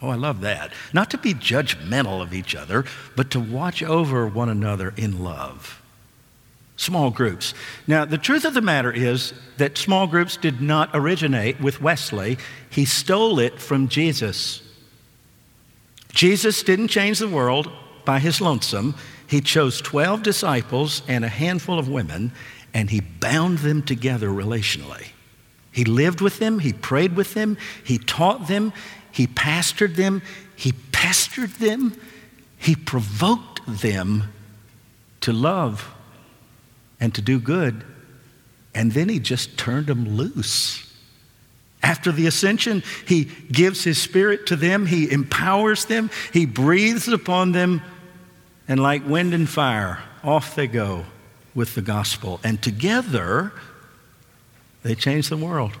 Oh, 0.00 0.10
I 0.10 0.14
love 0.14 0.42
that. 0.42 0.72
Not 0.92 1.10
to 1.10 1.18
be 1.18 1.34
judgmental 1.34 2.22
of 2.22 2.32
each 2.32 2.54
other, 2.54 2.84
but 3.16 3.32
to 3.32 3.40
watch 3.40 3.82
over 3.82 4.28
one 4.28 4.48
another 4.48 4.94
in 4.96 5.24
love. 5.24 5.82
Small 6.76 7.10
groups. 7.10 7.54
Now, 7.88 8.04
the 8.04 8.16
truth 8.16 8.44
of 8.44 8.54
the 8.54 8.60
matter 8.60 8.92
is 8.92 9.32
that 9.56 9.76
small 9.76 10.06
groups 10.06 10.36
did 10.36 10.60
not 10.60 10.90
originate 10.94 11.60
with 11.60 11.82
Wesley, 11.82 12.38
he 12.70 12.84
stole 12.84 13.40
it 13.40 13.60
from 13.60 13.88
Jesus. 13.88 14.62
Jesus 16.12 16.62
didn't 16.62 16.88
change 16.88 17.18
the 17.18 17.26
world, 17.26 17.72
by 18.08 18.18
his 18.18 18.40
lonesome, 18.40 18.94
he 19.26 19.38
chose 19.42 19.82
12 19.82 20.22
disciples 20.22 21.02
and 21.08 21.26
a 21.26 21.28
handful 21.28 21.78
of 21.78 21.90
women, 21.90 22.32
and 22.72 22.88
he 22.88 23.00
bound 23.00 23.58
them 23.58 23.82
together 23.82 24.30
relationally. 24.30 25.08
He 25.72 25.84
lived 25.84 26.22
with 26.22 26.38
them, 26.38 26.60
he 26.60 26.72
prayed 26.72 27.16
with 27.16 27.34
them, 27.34 27.58
he 27.84 27.98
taught 27.98 28.48
them, 28.48 28.72
he 29.12 29.26
pastored 29.26 29.96
them, 29.96 30.22
he 30.56 30.72
pestered 30.90 31.50
them, 31.56 32.00
he 32.56 32.74
provoked 32.74 33.60
them 33.66 34.32
to 35.20 35.34
love 35.34 35.94
and 36.98 37.14
to 37.14 37.20
do 37.20 37.38
good, 37.38 37.84
and 38.74 38.92
then 38.92 39.10
he 39.10 39.18
just 39.18 39.58
turned 39.58 39.88
them 39.88 40.16
loose. 40.16 40.90
After 41.82 42.10
the 42.10 42.26
ascension, 42.26 42.82
he 43.06 43.24
gives 43.52 43.84
his 43.84 44.00
spirit 44.00 44.46
to 44.46 44.56
them, 44.56 44.86
he 44.86 45.12
empowers 45.12 45.84
them, 45.84 46.08
he 46.32 46.46
breathes 46.46 47.06
upon 47.06 47.52
them 47.52 47.82
and 48.68 48.80
like 48.80 49.06
wind 49.06 49.32
and 49.32 49.48
fire, 49.48 50.00
off 50.22 50.54
they 50.54 50.66
go 50.66 51.06
with 51.54 51.74
the 51.74 51.82
gospel. 51.82 52.38
And 52.44 52.62
together, 52.62 53.52
they 54.82 54.94
change 54.94 55.30
the 55.30 55.36
world. 55.36 55.72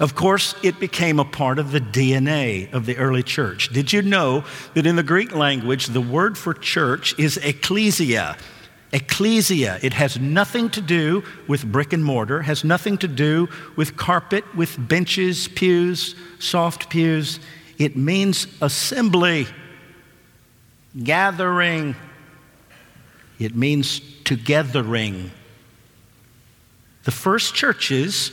Of 0.00 0.16
course, 0.16 0.56
it 0.62 0.80
became 0.80 1.20
a 1.20 1.24
part 1.24 1.60
of 1.60 1.70
the 1.70 1.80
DNA 1.80 2.72
of 2.72 2.84
the 2.84 2.96
early 2.96 3.22
church. 3.22 3.68
Did 3.68 3.92
you 3.92 4.02
know 4.02 4.44
that 4.74 4.86
in 4.86 4.96
the 4.96 5.04
Greek 5.04 5.32
language, 5.32 5.86
the 5.86 6.00
word 6.00 6.36
for 6.36 6.52
church 6.52 7.16
is 7.18 7.36
ecclesia? 7.36 8.36
Ecclesia. 8.92 9.78
It 9.82 9.92
has 9.92 10.18
nothing 10.18 10.68
to 10.70 10.80
do 10.80 11.22
with 11.46 11.70
brick 11.70 11.92
and 11.92 12.04
mortar, 12.04 12.42
has 12.42 12.64
nothing 12.64 12.98
to 12.98 13.08
do 13.08 13.48
with 13.76 13.96
carpet, 13.96 14.44
with 14.56 14.76
benches, 14.88 15.46
pews, 15.48 16.16
soft 16.40 16.90
pews. 16.90 17.38
It 17.78 17.96
means 17.96 18.48
assembly 18.60 19.46
gathering. 21.02 21.96
It 23.38 23.54
means 23.56 24.00
togethering. 24.24 25.30
The 27.04 27.10
first 27.10 27.54
churches 27.54 28.30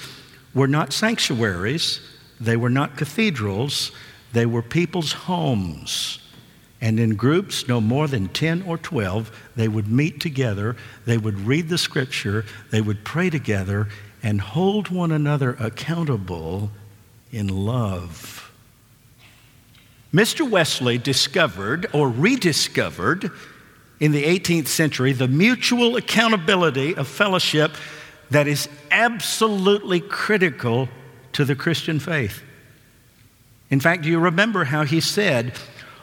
were 0.53 0.67
not 0.67 0.93
sanctuaries, 0.93 2.01
they 2.39 2.57
were 2.57 2.69
not 2.69 2.97
cathedrals, 2.97 3.91
they 4.33 4.45
were 4.45 4.61
people's 4.61 5.11
homes. 5.11 6.19
And 6.79 6.99
in 6.99 7.15
groups, 7.15 7.67
no 7.67 7.79
more 7.79 8.07
than 8.07 8.29
10 8.29 8.63
or 8.63 8.77
12, 8.77 9.31
they 9.55 9.67
would 9.67 9.87
meet 9.87 10.19
together, 10.19 10.75
they 11.05 11.17
would 11.17 11.39
read 11.41 11.69
the 11.69 11.77
scripture, 11.77 12.45
they 12.71 12.81
would 12.81 13.03
pray 13.03 13.29
together, 13.29 13.87
and 14.23 14.41
hold 14.41 14.89
one 14.89 15.11
another 15.11 15.55
accountable 15.59 16.71
in 17.31 17.47
love. 17.47 18.50
Mr. 20.13 20.49
Wesley 20.49 20.97
discovered 20.97 21.87
or 21.93 22.09
rediscovered 22.09 23.31
in 23.99 24.11
the 24.11 24.23
18th 24.23 24.67
century 24.67 25.13
the 25.13 25.27
mutual 25.27 25.95
accountability 25.95 26.95
of 26.95 27.07
fellowship 27.07 27.71
that 28.29 28.47
is 28.47 28.67
absolutely 28.89 29.99
critical 30.01 30.89
to 31.33 31.45
the 31.45 31.55
Christian 31.55 31.99
faith. 31.99 32.43
In 33.69 33.79
fact, 33.79 34.03
do 34.03 34.09
you 34.09 34.19
remember 34.19 34.65
how 34.65 34.83
he 34.83 34.99
said, 34.99 35.53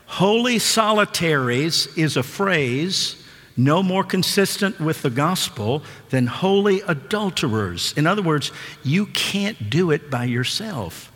Holy 0.06 0.58
solitaries 0.58 1.86
is 1.98 2.16
a 2.16 2.22
phrase 2.22 3.22
no 3.58 3.82
more 3.82 4.04
consistent 4.04 4.80
with 4.80 5.02
the 5.02 5.10
gospel 5.10 5.82
than 6.10 6.28
holy 6.28 6.80
adulterers. 6.82 7.92
In 7.96 8.06
other 8.06 8.22
words, 8.22 8.52
you 8.84 9.06
can't 9.06 9.68
do 9.68 9.90
it 9.90 10.10
by 10.10 10.24
yourself. 10.24 11.12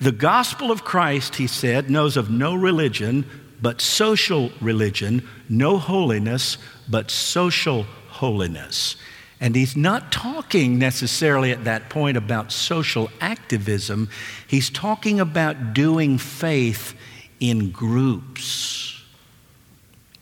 The 0.00 0.12
gospel 0.12 0.70
of 0.70 0.84
Christ, 0.84 1.36
he 1.36 1.46
said, 1.46 1.90
knows 1.90 2.16
of 2.16 2.30
no 2.30 2.54
religion 2.54 3.24
but 3.60 3.80
social 3.80 4.50
religion, 4.60 5.26
no 5.48 5.78
holiness 5.78 6.58
but 6.88 7.10
social 7.10 7.84
holiness. 8.08 8.96
And 9.40 9.56
he's 9.56 9.76
not 9.76 10.12
talking 10.12 10.78
necessarily 10.78 11.50
at 11.50 11.64
that 11.64 11.88
point 11.90 12.16
about 12.16 12.52
social 12.52 13.10
activism, 13.20 14.08
he's 14.46 14.70
talking 14.70 15.20
about 15.20 15.74
doing 15.74 16.18
faith 16.18 16.94
in 17.40 17.70
groups. 17.70 19.02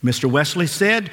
Mr. 0.02 0.30
Wesley 0.30 0.66
said, 0.66 1.10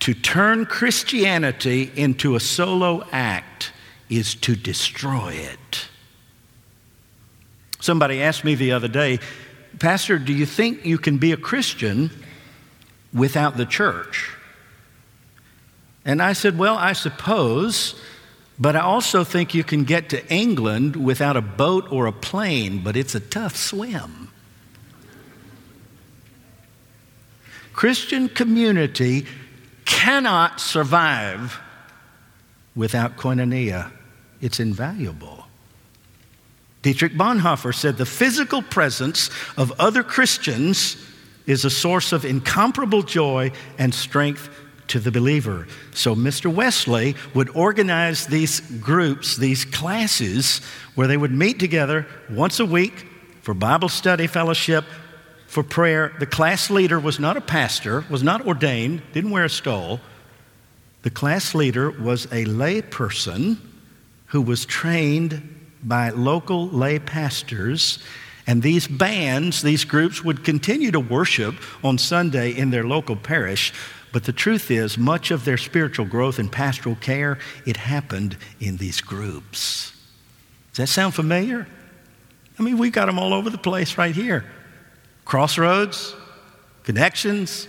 to 0.00 0.14
turn 0.14 0.66
Christianity 0.66 1.90
into 1.94 2.34
a 2.34 2.40
solo 2.40 3.06
act 3.12 3.72
is 4.10 4.34
to 4.34 4.56
destroy 4.56 5.32
it. 5.32 5.81
Somebody 7.82 8.22
asked 8.22 8.44
me 8.44 8.54
the 8.54 8.70
other 8.70 8.86
day, 8.86 9.18
Pastor, 9.80 10.16
do 10.16 10.32
you 10.32 10.46
think 10.46 10.86
you 10.86 10.98
can 10.98 11.18
be 11.18 11.32
a 11.32 11.36
Christian 11.36 12.12
without 13.12 13.56
the 13.56 13.66
church? 13.66 14.30
And 16.04 16.22
I 16.22 16.32
said, 16.32 16.56
Well, 16.56 16.76
I 16.76 16.92
suppose, 16.92 18.00
but 18.56 18.76
I 18.76 18.80
also 18.80 19.24
think 19.24 19.52
you 19.52 19.64
can 19.64 19.82
get 19.82 20.10
to 20.10 20.24
England 20.32 20.94
without 20.94 21.36
a 21.36 21.40
boat 21.40 21.90
or 21.90 22.06
a 22.06 22.12
plane, 22.12 22.84
but 22.84 22.96
it's 22.96 23.16
a 23.16 23.20
tough 23.20 23.56
swim. 23.56 24.28
Christian 27.72 28.28
community 28.28 29.26
cannot 29.86 30.60
survive 30.60 31.58
without 32.76 33.16
koinonia. 33.16 33.90
It's 34.40 34.60
invaluable. 34.60 35.41
Dietrich 36.82 37.14
Bonhoeffer 37.14 37.74
said 37.74 37.96
the 37.96 38.06
physical 38.06 38.60
presence 38.60 39.30
of 39.56 39.72
other 39.80 40.02
Christians 40.02 40.96
is 41.46 41.64
a 41.64 41.70
source 41.70 42.12
of 42.12 42.24
incomparable 42.24 43.02
joy 43.02 43.52
and 43.78 43.94
strength 43.94 44.50
to 44.88 44.98
the 44.98 45.10
believer. 45.10 45.66
So 45.92 46.14
Mr. 46.14 46.52
Wesley 46.52 47.14
would 47.34 47.48
organize 47.56 48.26
these 48.26 48.60
groups, 48.60 49.36
these 49.36 49.64
classes, 49.64 50.60
where 50.94 51.06
they 51.06 51.16
would 51.16 51.32
meet 51.32 51.58
together 51.58 52.06
once 52.28 52.60
a 52.60 52.66
week 52.66 53.06
for 53.42 53.54
Bible 53.54 53.88
study 53.88 54.26
fellowship, 54.26 54.84
for 55.46 55.62
prayer. 55.62 56.12
The 56.18 56.26
class 56.26 56.70
leader 56.70 56.98
was 56.98 57.18
not 57.20 57.36
a 57.36 57.40
pastor, 57.40 58.04
was 58.08 58.22
not 58.22 58.46
ordained, 58.46 59.02
didn't 59.12 59.30
wear 59.30 59.44
a 59.44 59.50
stole. 59.50 60.00
The 61.02 61.10
class 61.10 61.54
leader 61.54 61.90
was 61.90 62.26
a 62.32 62.44
lay 62.44 62.82
person 62.82 63.60
who 64.26 64.40
was 64.40 64.64
trained 64.64 65.61
by 65.82 66.10
local 66.10 66.68
lay 66.68 66.98
pastors. 66.98 67.98
And 68.46 68.62
these 68.62 68.88
bands, 68.88 69.62
these 69.62 69.84
groups 69.84 70.24
would 70.24 70.44
continue 70.44 70.90
to 70.90 71.00
worship 71.00 71.54
on 71.84 71.98
Sunday 71.98 72.50
in 72.50 72.70
their 72.70 72.84
local 72.84 73.16
parish. 73.16 73.72
But 74.12 74.24
the 74.24 74.32
truth 74.32 74.70
is, 74.70 74.98
much 74.98 75.30
of 75.30 75.44
their 75.44 75.56
spiritual 75.56 76.06
growth 76.06 76.38
and 76.38 76.50
pastoral 76.50 76.96
care, 76.96 77.38
it 77.66 77.76
happened 77.76 78.36
in 78.60 78.76
these 78.76 79.00
groups. 79.00 79.92
Does 80.72 80.78
that 80.78 80.86
sound 80.88 81.14
familiar? 81.14 81.66
I 82.58 82.62
mean, 82.62 82.78
we've 82.78 82.92
got 82.92 83.06
them 83.06 83.18
all 83.18 83.32
over 83.32 83.48
the 83.48 83.58
place 83.58 83.96
right 83.96 84.14
here. 84.14 84.44
Crossroads, 85.24 86.14
Connections, 86.84 87.68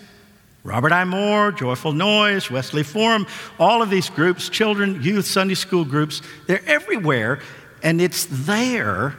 Robert 0.63 0.91
I. 0.91 1.03
Moore, 1.03 1.51
Joyful 1.51 1.91
Noise, 1.91 2.49
Wesley 2.49 2.83
Forum, 2.83 3.27
all 3.59 3.81
of 3.81 3.89
these 3.89 4.09
groups, 4.09 4.49
children, 4.49 5.01
youth, 5.01 5.25
Sunday 5.25 5.55
school 5.55 5.83
groups, 5.83 6.21
they're 6.47 6.65
everywhere. 6.65 7.39
And 7.83 8.01
it's 8.01 8.25
there 8.25 9.15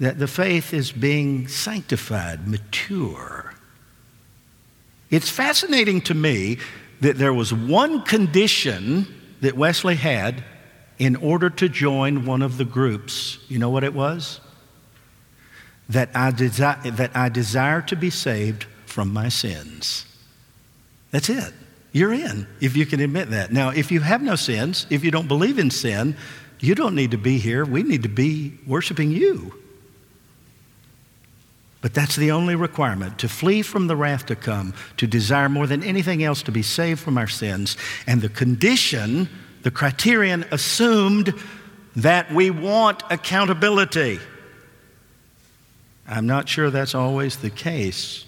that 0.00 0.18
the 0.18 0.26
faith 0.26 0.74
is 0.74 0.90
being 0.90 1.46
sanctified, 1.46 2.48
mature. 2.48 3.54
It's 5.10 5.28
fascinating 5.28 6.00
to 6.02 6.14
me 6.14 6.58
that 7.00 7.18
there 7.18 7.34
was 7.34 7.52
one 7.52 8.02
condition 8.02 9.06
that 9.42 9.56
Wesley 9.56 9.96
had 9.96 10.42
in 10.98 11.16
order 11.16 11.50
to 11.50 11.68
join 11.68 12.26
one 12.26 12.42
of 12.42 12.56
the 12.56 12.64
groups. 12.64 13.38
You 13.48 13.58
know 13.58 13.70
what 13.70 13.84
it 13.84 13.94
was? 13.94 14.40
that 15.90 16.08
I, 16.14 16.30
desi- 16.30 16.96
that 16.96 17.16
I 17.16 17.28
desire 17.28 17.82
to 17.82 17.96
be 17.96 18.10
saved 18.10 18.64
from 18.86 19.12
my 19.12 19.28
sins. 19.28 20.06
That's 21.10 21.28
it. 21.28 21.52
You're 21.92 22.12
in 22.12 22.46
if 22.60 22.76
you 22.76 22.86
can 22.86 23.00
admit 23.00 23.30
that. 23.30 23.52
Now, 23.52 23.70
if 23.70 23.90
you 23.90 23.98
have 24.00 24.22
no 24.22 24.36
sins, 24.36 24.86
if 24.88 25.04
you 25.04 25.10
don't 25.10 25.26
believe 25.26 25.58
in 25.58 25.70
sin, 25.70 26.16
you 26.60 26.74
don't 26.74 26.94
need 26.94 27.10
to 27.12 27.18
be 27.18 27.38
here. 27.38 27.64
We 27.64 27.82
need 27.82 28.02
to 28.02 28.08
be 28.08 28.58
worshiping 28.66 29.10
you. 29.10 29.54
But 31.80 31.94
that's 31.94 32.16
the 32.16 32.30
only 32.30 32.54
requirement 32.54 33.18
to 33.20 33.28
flee 33.28 33.62
from 33.62 33.86
the 33.86 33.96
wrath 33.96 34.26
to 34.26 34.36
come, 34.36 34.74
to 34.98 35.06
desire 35.06 35.48
more 35.48 35.66
than 35.66 35.82
anything 35.82 36.22
else 36.22 36.42
to 36.42 36.52
be 36.52 36.62
saved 36.62 37.00
from 37.00 37.16
our 37.16 37.26
sins. 37.26 37.78
And 38.06 38.20
the 38.20 38.28
condition, 38.28 39.30
the 39.62 39.70
criterion 39.70 40.44
assumed 40.50 41.32
that 41.96 42.30
we 42.32 42.50
want 42.50 43.02
accountability. 43.10 44.20
I'm 46.06 46.26
not 46.26 46.48
sure 46.48 46.70
that's 46.70 46.94
always 46.94 47.38
the 47.38 47.50
case. 47.50 48.26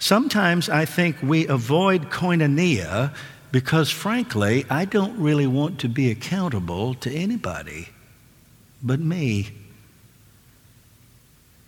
Sometimes 0.00 0.68
I 0.68 0.84
think 0.84 1.22
we 1.22 1.46
avoid 1.46 2.10
koinonia 2.10 3.14
because, 3.52 3.90
frankly, 3.90 4.64
I 4.68 4.86
don't 4.86 5.18
really 5.18 5.46
want 5.46 5.78
to 5.80 5.88
be 5.88 6.10
accountable 6.10 6.94
to 6.94 7.10
anybody 7.12 7.90
but 8.82 8.98
me. 8.98 9.50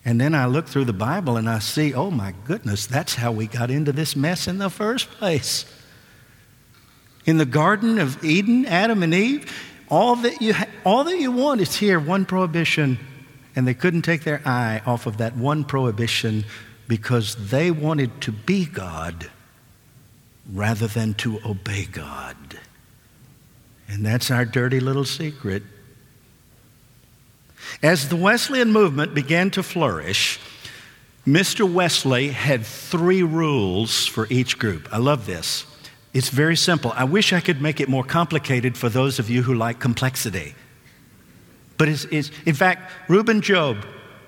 And 0.05 0.21
then 0.21 0.35
I 0.35 0.47
look 0.47 0.67
through 0.67 0.87
the 0.87 0.93
Bible 0.93 1.37
and 1.37 1.49
I 1.49 1.61
see, 1.61 1.95
oh 1.95 2.11
my 2.11 2.35
goodness, 2.45 2.87
that's 2.87 3.15
how 3.15 3.33
we 3.33 3.47
got 3.47 3.71
into 3.71 3.93
this 3.93 4.17
mess 4.17 4.49
in 4.49 4.59
the 4.59 4.69
first 4.69 5.11
place. 5.11 5.65
In 7.25 7.39
the 7.39 7.47
Garden 7.47 7.99
of 7.99 8.23
Eden, 8.23 8.67
Adam 8.67 9.03
and 9.03 9.15
Eve, 9.15 9.51
all 9.89 10.17
that 10.17 10.43
you, 10.43 10.53
ha- 10.55 10.67
all 10.85 11.05
that 11.05 11.19
you 11.19 11.33
want 11.33 11.61
is 11.61 11.77
here 11.77 12.01
one 12.01 12.27
prohibition 12.27 12.99
and 13.57 13.67
they 13.67 13.75
couldn't 13.75 14.03
take 14.03 14.25
their 14.25 14.43
eye 14.45 14.83
off 14.85 15.07
of 15.07 15.19
that 15.19 15.37
one 15.37 15.65
prohibition 15.65 16.45
because 16.89 17.51
they 17.51 17.71
wanted 17.71 18.21
to 18.23 18.33
be 18.33 18.67
God 18.67 19.31
rather 20.53 20.87
than 20.87 21.15
to 21.15 21.41
obey 21.45 21.87
God. 21.87 22.37
And 23.89 24.05
that's 24.05 24.31
our 24.31 24.45
dirty 24.45 24.81
little 24.81 25.05
secret. 25.05 25.63
As 27.83 28.09
the 28.09 28.17
Wesleyan 28.17 28.73
movement 28.73 29.15
began 29.15 29.51
to 29.53 29.63
flourish, 29.63 30.39
Mr. 31.27 31.71
Wesley 31.71 32.29
had 32.29 32.67
three 32.67 33.23
rules 33.23 34.07
for 34.07 34.27
each 34.29 34.59
group. 34.59 34.89
I 34.93 34.99
love 34.99 35.27
this. 35.27 35.65
It's 36.13 36.29
very 36.29 36.57
simple. 36.57 36.93
I 36.95 37.05
wish 37.05 37.33
I 37.33 37.41
could 37.41 37.61
make 37.61 37.81
it 37.81 37.89
more 37.89 38.05
complicated 38.05 38.77
for 38.77 38.89
those 38.89 39.19
of 39.19 39.31
you 39.31 39.43
who 39.43 39.55
like 39.55 39.81
complexity. 39.81 40.55
But 41.77 41.89
it's, 41.89 42.05
it's, 42.05 42.31
in 42.47 42.55
fact, 42.55 42.93
Reuben 43.09 43.41
Job, 43.41 43.85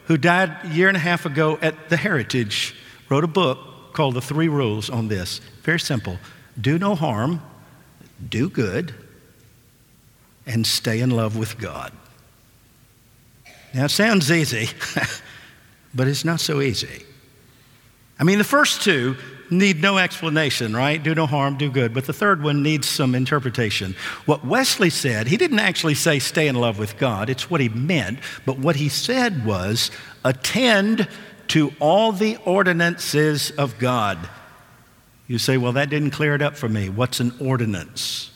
who 0.07 0.17
died 0.17 0.57
a 0.65 0.69
year 0.69 0.89
and 0.89 0.97
a 0.97 1.01
half 1.01 1.27
ago 1.27 1.59
at 1.63 1.89
the 1.89 1.97
Heritage, 1.97 2.75
wrote 3.09 3.25
a 3.25 3.29
book 3.29 3.59
called 3.93 4.15
The 4.15 4.21
Three 4.21 4.49
Rules 4.49 4.91
on 4.91 5.09
this. 5.09 5.41
Very 5.67 5.81
simple 5.81 6.17
do 6.59 6.79
no 6.79 6.95
harm, 6.95 7.43
do 8.27 8.49
good, 8.49 8.95
and 10.47 10.65
stay 10.65 11.01
in 11.01 11.11
love 11.11 11.37
with 11.37 11.59
God. 11.59 11.93
Now, 13.75 13.87
it 13.87 13.91
sounds 13.91 14.31
easy, 14.31 14.69
but 15.95 16.07
it's 16.07 16.25
not 16.25 16.39
so 16.39 16.61
easy. 16.63 17.05
I 18.19 18.25
mean, 18.25 18.39
the 18.39 18.45
first 18.45 18.83
two 18.83 19.17
need 19.51 19.83
no 19.83 19.99
explanation, 19.99 20.75
right? 20.75 21.03
Do 21.03 21.15
no 21.17 21.27
harm, 21.27 21.59
do 21.59 21.69
good. 21.69 21.93
But 21.93 22.07
the 22.07 22.13
third 22.13 22.45
one 22.45 22.63
needs 22.63 22.89
some 22.89 23.17
interpretation. 23.17 23.97
What 24.25 24.47
Wesley 24.47 24.89
said, 24.89 25.27
he 25.27 25.37
didn't 25.37 25.59
actually 25.59 25.95
say 25.95 26.21
stay 26.21 26.47
in 26.47 26.55
love 26.55 26.79
with 26.79 26.97
God, 26.97 27.29
it's 27.29 27.51
what 27.51 27.61
he 27.61 27.69
meant. 27.69 28.21
But 28.47 28.61
what 28.61 28.77
he 28.77 28.89
said 28.89 29.45
was 29.45 29.91
attend 30.25 31.09
to 31.49 31.73
all 31.81 32.13
the 32.13 32.37
ordinances 32.45 33.51
of 33.51 33.79
God. 33.81 34.29
You 35.27 35.39
say, 35.39 35.57
well, 35.57 35.73
that 35.73 35.91
didn't 35.91 36.13
clear 36.13 36.35
it 36.35 36.43
up 36.43 36.57
for 36.57 36.69
me. 36.69 36.89
What's 36.89 37.21
an 37.21 37.33
ordinance? 37.41 38.31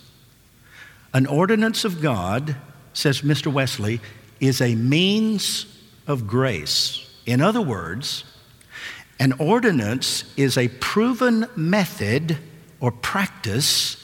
An 1.13 1.27
ordinance 1.27 1.85
of 1.85 2.01
God, 2.01 2.57
says 2.93 3.23
Mr. 3.23 3.53
Wesley, 3.53 4.01
is 4.41 4.61
a 4.61 4.75
means 4.75 5.67
of 6.07 6.27
grace. 6.27 7.07
In 7.27 7.41
other 7.41 7.61
words, 7.61 8.25
an 9.19 9.33
ordinance 9.35 10.25
is 10.37 10.57
a 10.57 10.69
proven 10.69 11.47
method 11.55 12.39
or 12.81 12.91
practice 12.91 13.97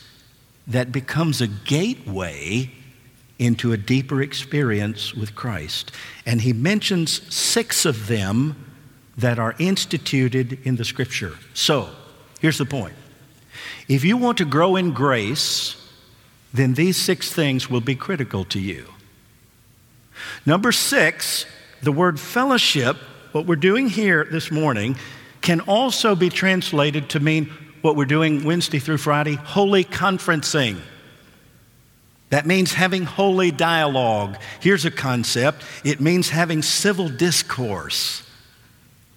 that 0.67 0.93
becomes 0.93 1.41
a 1.41 1.47
gateway 1.47 2.71
into 3.39 3.73
a 3.73 3.77
deeper 3.77 4.23
experience 4.23 5.15
with 5.15 5.35
Christ. 5.35 5.93
And 6.25 6.41
he 6.41 6.53
mentions 6.53 7.35
six 7.35 7.85
of 7.85 8.07
them 8.09 8.65
that 9.17 9.39
are 9.39 9.55
instituted 9.59 10.59
in 10.65 10.77
the 10.77 10.85
scripture. 10.85 11.37
So, 11.55 11.91
here's 12.41 12.59
the 12.59 12.67
point 12.67 12.95
if 13.89 14.05
you 14.05 14.17
want 14.17 14.39
to 14.39 14.45
grow 14.45 14.77
in 14.77 14.93
grace, 14.93 15.77
then 16.53 16.75
these 16.75 16.97
six 16.97 17.33
things 17.33 17.71
will 17.71 17.81
be 17.81 17.95
critical 17.95 18.45
to 18.47 18.59
you. 18.59 18.87
Number 20.45 20.73
six, 20.73 21.47
the 21.83 21.93
word 21.93 22.19
fellowship 22.19 22.97
what 23.33 23.47
we're 23.47 23.57
doing 23.57 23.89
here 23.89 24.25
this 24.25 24.51
morning 24.51 24.97
can 25.43 25.61
also 25.61 26.15
be 26.15 26.31
translated 26.31 27.11
to 27.11 27.21
mean 27.21 27.53
what 27.83 27.95
we're 27.95 28.07
doing 28.07 28.45
Wednesday 28.45 28.79
through 28.79 28.97
Friday 28.97 29.35
holy 29.35 29.85
conferencing. 29.85 30.81
That 32.31 32.47
means 32.47 32.73
having 32.73 33.05
holy 33.05 33.51
dialogue. 33.51 34.39
Here's 34.61 34.85
a 34.85 34.91
concept 34.91 35.63
it 35.85 36.01
means 36.01 36.31
having 36.31 36.63
civil 36.63 37.09
discourse 37.09 38.29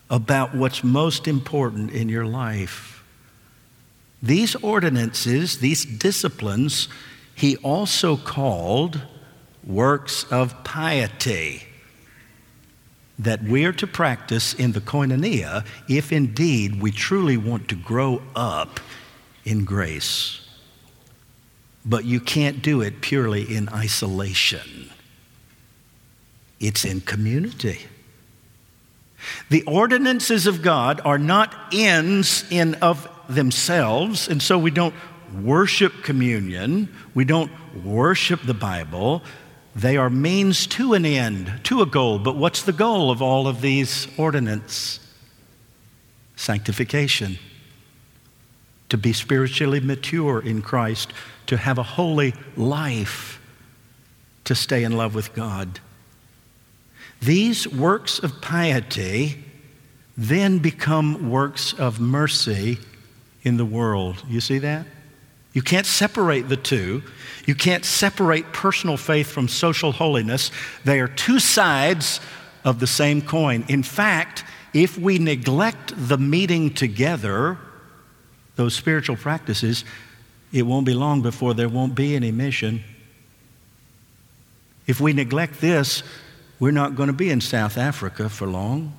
about 0.10 0.53
what's 0.53 0.84
most 0.84 1.27
important 1.27 1.91
in 1.91 2.10
your 2.10 2.25
life. 2.25 2.99
These 4.21 4.55
ordinances, 4.55 5.60
these 5.60 5.86
disciplines, 5.86 6.89
he 7.36 7.55
also 7.58 8.17
called 8.17 9.01
works 9.65 10.25
of 10.32 10.63
piety 10.63 11.63
that 13.17 13.43
we're 13.43 13.73
to 13.73 13.86
practice 13.86 14.53
in 14.53 14.71
the 14.71 14.82
koinonia 14.82 15.65
if 15.89 16.12
indeed 16.12 16.82
we 16.82 16.91
truly 16.91 17.38
want 17.38 17.67
to 17.67 17.75
grow 17.75 18.21
up 18.36 18.79
in 19.43 19.65
grace. 19.65 20.47
But 21.86 22.05
you 22.05 22.19
can't 22.19 22.62
do 22.62 22.82
it 22.82 23.01
purely 23.01 23.43
in 23.43 23.69
isolation, 23.69 24.89
it's 26.60 26.86
in 26.86 27.01
community. 27.01 27.79
The 29.49 29.63
ordinances 29.63 30.47
of 30.47 30.62
God 30.62 31.01
are 31.03 31.17
not 31.17 31.53
ends 31.73 32.45
in 32.49 32.75
of 32.75 33.08
themselves, 33.30 34.28
and 34.28 34.42
so 34.42 34.58
we 34.58 34.72
don't 34.72 34.96
worship 35.42 36.04
communion, 36.04 36.94
we 37.13 37.24
don't 37.24 37.52
worship 37.84 38.42
the 38.44 38.54
Bible, 38.54 39.22
they 39.76 39.98
are 39.98 40.10
means 40.10 40.68
to 40.68 40.94
an 40.94 41.06
end, 41.06 41.62
to 41.63 41.82
a 41.82 41.86
goal. 41.86 42.20
But 42.20 42.36
what's 42.36 42.63
the 42.63 42.74
goal 42.74 43.12
of 43.12 43.22
all 43.22 43.48
of 43.48 43.62
these 43.62 44.08
ordinances? 44.18 45.00
Sanctification. 46.36 47.38
To 48.89 48.98
be 48.98 49.13
spiritually 49.13 49.80
mature 49.80 50.42
in 50.42 50.62
Christ, 50.62 51.13
to 51.46 51.58
have 51.58 51.78
a 51.78 51.84
holy 51.84 52.34
life, 52.58 53.39
to 54.46 54.56
stay 54.56 54.84
in 54.84 54.94
love 54.98 55.13
with 55.13 55.34
God. 55.34 55.80
These 57.22 57.68
works 57.68 58.18
of 58.20 58.42
piety 58.42 59.44
then 60.18 60.58
become 60.58 61.30
works 61.30 61.74
of 61.74 62.00
mercy 62.00 62.80
in 63.43 63.58
the 63.58 63.65
world. 63.65 64.23
You 64.28 64.41
see 64.41 64.60
that? 64.60 64.86
You 65.54 65.62
can't 65.62 65.86
separate 65.86 66.47
the 66.47 66.58
two. 66.58 67.04
You 67.45 67.56
can't 67.56 67.84
separate 67.84 68.54
personal 68.54 68.97
faith 68.97 69.32
from 69.32 69.47
social 69.47 69.91
holiness. 69.91 70.52
They 70.86 70.99
are 70.99 71.08
two 71.08 71.39
sides 71.39 72.19
of 72.63 72.80
the 72.80 72.88
same 72.88 73.21
coin. 73.21 73.65
In 73.67 73.82
fact, 73.82 74.43
if 74.73 74.97
we 74.97 75.17
neglect 75.17 75.93
the 75.95 76.17
meeting 76.17 76.73
together, 76.73 77.58
those 78.56 78.75
spiritual 78.75 79.15
practices, 79.15 79.84
it 80.52 80.63
won't 80.63 80.86
be 80.86 80.93
long 80.93 81.21
before 81.21 81.54
there 81.54 81.69
won't 81.69 81.95
be 81.95 82.15
any 82.15 82.32
mission. 82.32 82.84
If 84.86 84.99
we 84.99 85.13
neglect 85.13 85.62
this, 85.62 86.04
we're 86.60 86.71
not 86.71 86.95
going 86.95 87.08
to 87.08 87.13
be 87.13 87.30
in 87.30 87.41
South 87.41 87.78
Africa 87.78 88.30
for 88.30 88.47
long. 88.47 88.93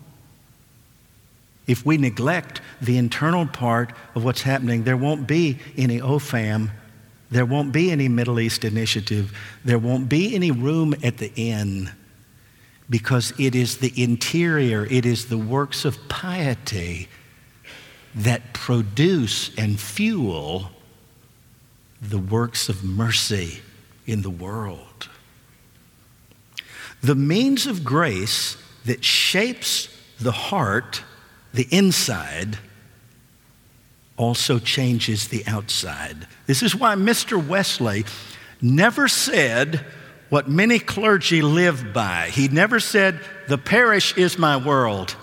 If 1.71 1.87
we 1.87 1.99
neglect 1.99 2.61
the 2.83 2.99
internal 2.99 3.47
part 3.47 3.93
of 4.17 4.25
what's 4.25 4.43
happening, 4.43 4.83
there 4.83 4.97
won't 4.97 5.29
be 5.29 5.61
any 5.77 6.01
OFAM. 6.01 6.73
There 7.31 7.47
won't 7.47 7.71
be 7.71 7.93
any 7.93 8.09
Middle 8.09 8.41
East 8.41 8.65
initiative. 8.65 9.33
There 9.65 9.79
won't 9.79 10.09
be 10.09 10.35
any 10.35 10.51
room 10.51 10.97
at 11.05 11.19
the 11.19 11.33
inn 11.37 11.93
because 12.91 13.33
it 13.39 13.55
is 13.55 13.79
the 13.79 13.93
interior, 13.97 14.85
it 14.91 15.07
is 15.07 15.27
the 15.27 15.39
works 15.39 15.85
of 15.85 16.09
piety 16.09 17.07
that 18.17 18.53
produce 18.53 19.57
and 19.57 19.79
fuel 19.79 20.73
the 22.03 22.19
works 22.19 22.69
of 22.69 22.83
mercy 22.83 23.61
in 24.09 24.23
the 24.23 24.31
world. 24.31 25.09
The 27.01 27.15
means 27.15 27.69
of 27.69 27.85
grace 27.85 28.57
that 28.87 29.05
shapes 29.05 29.89
the 30.19 30.33
heart, 30.33 31.05
the 31.53 31.67
inside, 31.71 32.59
also 34.17 34.59
changes 34.59 35.29
the 35.29 35.45
outside. 35.47 36.27
This 36.47 36.63
is 36.63 36.77
why 36.77 36.95
Mr. 36.95 37.45
Wesley 37.45 38.05
never 38.61 39.09
said 39.09 39.85
what 40.29 40.49
many 40.49 40.79
clergy 40.79 41.43
live 41.43 41.93
by. 41.93 42.29
He 42.29 42.49
never 42.49 42.81
said, 42.81 43.21
The 43.49 43.59
parish 43.59 44.17
is 44.17 44.39
my 44.39 44.57
world. 44.57 45.17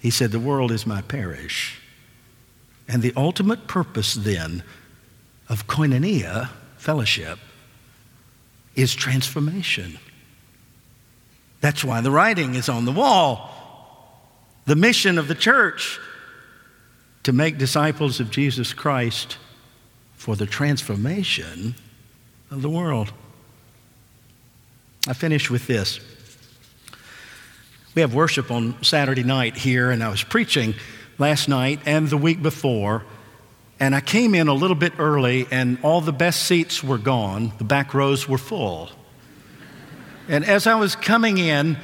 He 0.00 0.10
said, 0.10 0.30
The 0.30 0.40
world 0.40 0.72
is 0.72 0.86
my 0.86 1.02
parish. 1.02 1.80
And 2.88 3.02
the 3.02 3.12
ultimate 3.16 3.66
purpose 3.66 4.14
then 4.14 4.62
of 5.48 5.66
koinonia, 5.66 6.48
fellowship, 6.78 7.38
is 8.74 8.94
transformation. 8.94 9.98
That's 11.60 11.84
why 11.84 12.00
the 12.00 12.10
writing 12.10 12.54
is 12.54 12.68
on 12.68 12.84
the 12.84 12.92
wall. 12.92 13.57
The 14.68 14.76
mission 14.76 15.16
of 15.16 15.28
the 15.28 15.34
church 15.34 15.98
to 17.22 17.32
make 17.32 17.56
disciples 17.56 18.20
of 18.20 18.30
Jesus 18.30 18.74
Christ 18.74 19.38
for 20.14 20.36
the 20.36 20.44
transformation 20.44 21.74
of 22.50 22.60
the 22.60 22.68
world. 22.68 23.12
I 25.08 25.14
finish 25.14 25.50
with 25.50 25.66
this. 25.66 26.00
We 27.94 28.02
have 28.02 28.14
worship 28.14 28.50
on 28.50 28.76
Saturday 28.84 29.22
night 29.22 29.56
here, 29.56 29.90
and 29.90 30.04
I 30.04 30.10
was 30.10 30.22
preaching 30.22 30.74
last 31.16 31.48
night 31.48 31.80
and 31.86 32.08
the 32.08 32.18
week 32.18 32.42
before 32.42 33.04
and 33.80 33.94
I 33.94 34.00
came 34.00 34.34
in 34.34 34.48
a 34.48 34.54
little 34.54 34.76
bit 34.76 34.94
early, 34.98 35.46
and 35.50 35.78
all 35.82 36.00
the 36.00 36.12
best 36.12 36.42
seats 36.44 36.82
were 36.82 36.98
gone. 36.98 37.52
The 37.58 37.64
back 37.64 37.94
rows 37.94 38.28
were 38.28 38.38
full. 38.38 38.90
And 40.28 40.44
as 40.44 40.66
I 40.66 40.74
was 40.74 40.96
coming 40.96 41.38
in, 41.38 41.78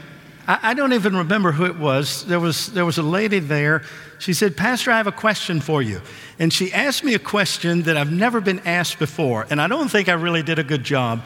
I, 0.46 0.58
I, 0.62 0.74
don't 0.74 0.92
even 0.92 1.16
remember 1.16 1.52
who 1.52 1.64
it 1.64 1.76
was. 1.76 2.24
There, 2.26 2.40
was. 2.40 2.68
there 2.72 2.84
was 2.84 2.98
a 2.98 3.02
lady 3.02 3.38
there. 3.38 3.82
She 4.18 4.32
said, 4.32 4.56
Pastor, 4.56 4.90
I 4.90 4.96
have 4.96 5.06
a 5.06 5.12
question 5.12 5.60
for 5.60 5.82
you. 5.82 6.00
And 6.38 6.52
she 6.52 6.72
asked 6.72 7.04
me 7.04 7.14
a 7.14 7.18
question 7.18 7.82
that 7.82 7.96
I've 7.96 8.12
never 8.12 8.40
been 8.40 8.60
asked 8.60 8.98
before. 8.98 9.46
And 9.50 9.60
I 9.60 9.66
don't 9.66 9.88
think 9.88 10.08
I 10.08 10.14
really 10.14 10.42
did 10.42 10.58
a 10.58 10.64
good 10.64 10.84
job 10.84 11.22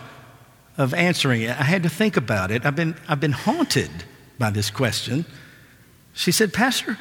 of 0.77 0.95
answering 0.95 1.43
it. 1.43 1.51
I 1.51 1.65
had 1.65 1.83
to 1.83 1.89
think 1.89 2.17
about 2.17 2.51
it. 2.51 2.65
I've 2.65 2.77
been, 2.77 2.97
I've 3.09 3.21
been 3.21 3.33
haunted 3.33 3.91
by 4.39 4.51
this 4.51 4.71
question. 4.71 5.25
She 6.15 6.33
said, 6.33 6.53
Pastor, 6.53 6.97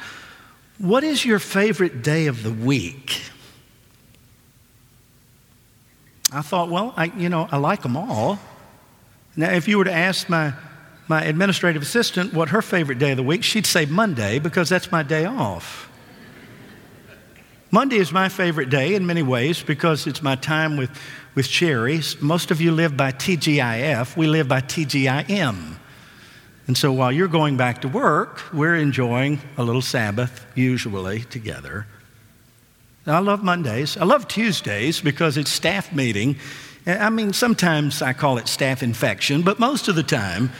what 0.78 1.04
is 1.04 1.24
your 1.24 1.38
favorite 1.38 2.02
day 2.02 2.26
of 2.26 2.42
the 2.42 2.52
week? 2.52 3.22
I 6.32 6.42
thought, 6.42 6.68
well, 6.68 6.92
I, 6.96 7.06
you 7.06 7.28
know, 7.28 7.48
I 7.50 7.56
like 7.56 7.82
them 7.82 7.96
all. 7.96 8.38
Now, 9.36 9.50
if 9.52 9.68
you 9.68 9.78
were 9.78 9.84
to 9.84 9.92
ask 9.92 10.28
my, 10.28 10.52
my 11.08 11.24
administrative 11.24 11.82
assistant 11.82 12.32
what 12.34 12.50
her 12.50 12.62
favorite 12.62 12.98
day 12.98 13.10
of 13.12 13.16
the 13.16 13.22
week, 13.22 13.42
she'd 13.42 13.66
say 13.66 13.86
Monday 13.86 14.38
because 14.38 14.68
that's 14.68 14.92
my 14.92 15.02
day 15.02 15.24
off. 15.24 15.90
Monday 17.70 17.96
is 17.96 18.12
my 18.12 18.28
favorite 18.28 18.70
day 18.70 18.94
in 18.94 19.06
many 19.06 19.22
ways 19.22 19.62
because 19.62 20.06
it's 20.06 20.22
my 20.22 20.36
time 20.36 20.76
with, 20.76 20.90
with 21.34 21.46
Sherry. 21.46 22.00
Most 22.20 22.50
of 22.50 22.60
you 22.60 22.72
live 22.72 22.96
by 22.96 23.12
TGIF, 23.12 24.16
we 24.16 24.26
live 24.26 24.48
by 24.48 24.60
TGIM. 24.60 25.74
And 26.66 26.76
so 26.76 26.92
while 26.92 27.10
you're 27.10 27.28
going 27.28 27.56
back 27.56 27.80
to 27.82 27.88
work, 27.88 28.42
we're 28.52 28.76
enjoying 28.76 29.40
a 29.56 29.64
little 29.64 29.82
Sabbath, 29.82 30.46
usually 30.54 31.20
together. 31.20 31.86
I 33.06 33.20
love 33.20 33.42
Mondays. 33.42 33.96
I 33.96 34.04
love 34.04 34.28
Tuesdays 34.28 35.00
because 35.00 35.38
it's 35.38 35.50
staff 35.50 35.94
meeting. 35.94 36.36
I 36.86 37.08
mean, 37.08 37.32
sometimes 37.32 38.02
I 38.02 38.12
call 38.12 38.36
it 38.36 38.48
staff 38.48 38.82
infection, 38.82 39.42
but 39.42 39.58
most 39.58 39.88
of 39.88 39.94
the 39.94 40.02
time, 40.02 40.50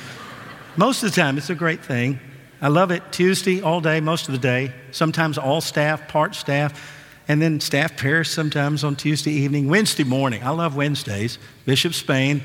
most 0.78 1.02
of 1.02 1.10
the 1.10 1.20
time, 1.20 1.36
it's 1.36 1.50
a 1.50 1.56
great 1.56 1.84
thing. 1.84 2.20
I 2.62 2.68
love 2.68 2.92
it 2.92 3.02
Tuesday 3.10 3.60
all 3.60 3.80
day, 3.80 4.00
most 4.00 4.28
of 4.28 4.32
the 4.32 4.38
day. 4.38 4.72
Sometimes 4.92 5.36
all 5.36 5.60
staff, 5.60 6.06
part 6.06 6.36
staff, 6.36 6.94
and 7.26 7.42
then 7.42 7.58
staff 7.58 7.96
pairs 7.96 8.30
sometimes 8.30 8.84
on 8.84 8.94
Tuesday 8.94 9.32
evening. 9.32 9.68
Wednesday 9.68 10.04
morning, 10.04 10.42
I 10.44 10.50
love 10.50 10.76
Wednesdays. 10.76 11.38
Bishop 11.66 11.94
Spain, 11.94 12.42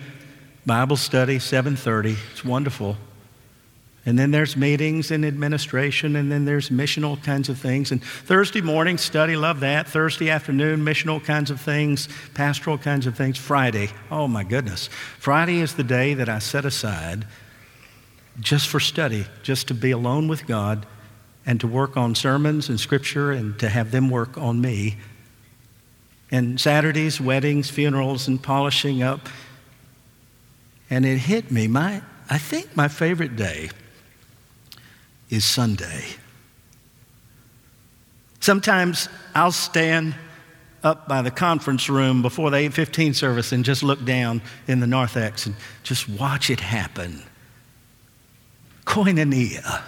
Bible 0.65 0.98
study, 0.98 1.38
7:30. 1.38 2.17
It's 2.32 2.43
wonderful. 2.43 2.98
And 4.06 4.17
then 4.19 4.32
there's 4.32 4.58
meetings 4.58 5.12
and 5.12 5.24
administration, 5.24 6.15
and 6.15 6.32
then 6.32 6.43
there's 6.43 6.69
missional 6.69 7.22
kinds 7.24 7.50
of 7.50 7.58
things. 7.60 7.91
And 7.91 8.04
Thursday 8.04 8.62
morning, 8.62 8.98
study, 8.98 9.36
love 9.36 9.60
that. 9.62 9.88
Thursday 9.88 10.30
afternoon, 10.30 10.84
missional 10.84 11.24
kinds 11.24 11.52
of 11.52 11.62
things, 11.62 12.10
pastoral 12.34 12.80
kinds 12.80 13.06
of 13.06 13.15
things. 13.15 13.38
Friday, 13.38 13.91
oh 14.12 14.28
my 14.28 14.43
goodness. 14.43 14.89
Friday 15.19 15.60
is 15.60 15.76
the 15.76 15.84
day 15.84 16.15
that 16.15 16.28
I 16.28 16.39
set 16.39 16.65
aside 16.65 17.26
just 18.39 18.67
for 18.67 18.80
study, 18.80 19.26
just 19.43 19.67
to 19.67 19.74
be 19.74 19.91
alone 19.91 20.28
with 20.28 20.48
God 20.48 20.86
and 21.46 21.60
to 21.60 21.67
work 21.67 21.98
on 21.98 22.15
sermons 22.15 22.69
and 22.69 22.80
scripture 22.80 23.32
and 23.32 23.58
to 23.60 23.69
have 23.69 23.91
them 23.91 24.10
work 24.10 24.38
on 24.38 24.62
me. 24.62 24.98
And 26.32 26.60
Saturdays, 26.60 27.22
weddings, 27.22 27.69
funerals, 27.69 28.28
and 28.28 28.41
polishing 28.41 29.04
up. 29.04 29.30
And 30.89 31.06
it 31.06 31.17
hit 31.17 31.52
me. 31.52 31.67
My, 31.67 32.02
I 32.30 32.38
think 32.38 32.76
my 32.76 32.88
favorite 32.88 33.36
day 33.36 33.69
is 35.30 35.46
Sunday. 35.46 36.06
Sometimes 38.39 39.10
I'll 39.36 39.52
stand 39.52 40.15
up 40.84 41.08
by 41.08 41.22
the 41.22 41.32
conference 41.32 41.89
room 41.89 42.22
before 42.22 42.50
the 42.50 42.58
815 42.58 43.13
service 43.13 43.52
and 43.52 43.63
just 43.63 43.84
look 43.84 44.04
down 44.04 44.41
in 44.67 44.80
the 44.80 44.88
narthex 44.88 45.46
and 45.46 45.56
just 45.84 46.10
watch 46.10 46.50
it 46.50 46.60
happen. 46.60 47.24
Koinonia. 48.86 49.82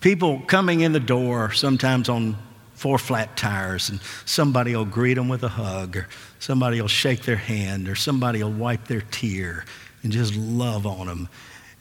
People 0.00 0.40
coming 0.40 0.80
in 0.80 0.92
the 0.92 1.00
door, 1.00 1.52
sometimes 1.52 2.08
on 2.08 2.36
four 2.74 2.98
flat 2.98 3.36
tires, 3.36 3.88
and 3.88 4.00
somebody 4.26 4.76
will 4.76 4.84
greet 4.84 5.14
them 5.14 5.28
with 5.28 5.42
a 5.42 5.48
hug, 5.48 5.96
or 5.96 6.08
somebody 6.38 6.80
will 6.80 6.88
shake 6.88 7.22
their 7.22 7.36
hand, 7.36 7.88
or 7.88 7.94
somebody 7.94 8.42
will 8.42 8.52
wipe 8.52 8.86
their 8.86 9.00
tear 9.10 9.64
and 10.02 10.12
just 10.12 10.36
love 10.36 10.86
on 10.86 11.06
them. 11.06 11.28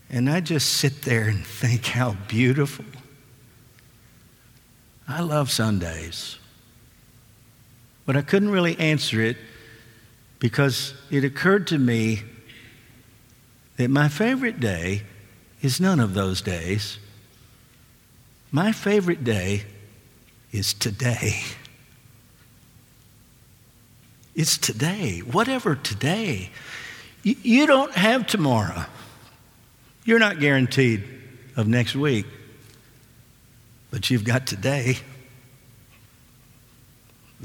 And 0.09 0.29
I 0.29 0.39
just 0.39 0.75
sit 0.75 1.01
there 1.01 1.27
and 1.27 1.45
think 1.45 1.85
how 1.85 2.13
beautiful. 2.27 2.85
I 5.07 5.21
love 5.21 5.51
Sundays. 5.51 6.37
But 8.05 8.15
I 8.15 8.21
couldn't 8.21 8.49
really 8.49 8.77
answer 8.79 9.21
it 9.21 9.37
because 10.39 10.93
it 11.09 11.23
occurred 11.23 11.67
to 11.67 11.77
me 11.77 12.21
that 13.77 13.89
my 13.89 14.07
favorite 14.07 14.59
day 14.59 15.03
is 15.65 15.81
none 15.81 15.99
of 15.99 16.13
those 16.13 16.41
days. 16.41 16.99
My 18.51 18.71
favorite 18.71 19.23
day 19.23 19.63
is 20.51 20.75
today. 20.75 21.41
It's 24.35 24.59
today, 24.59 25.19
whatever 25.19 25.75
today. 25.75 26.51
You, 27.23 27.65
don't 27.65 27.91
have 27.93 28.27
tomorrow. 28.27 28.85
You're 30.03 30.19
not 30.19 30.39
guaranteed 30.39 31.03
of 31.55 31.67
next 31.67 31.95
week, 31.95 32.27
but 33.89 34.11
you've 34.11 34.23
got 34.23 34.45
today. 34.45 34.97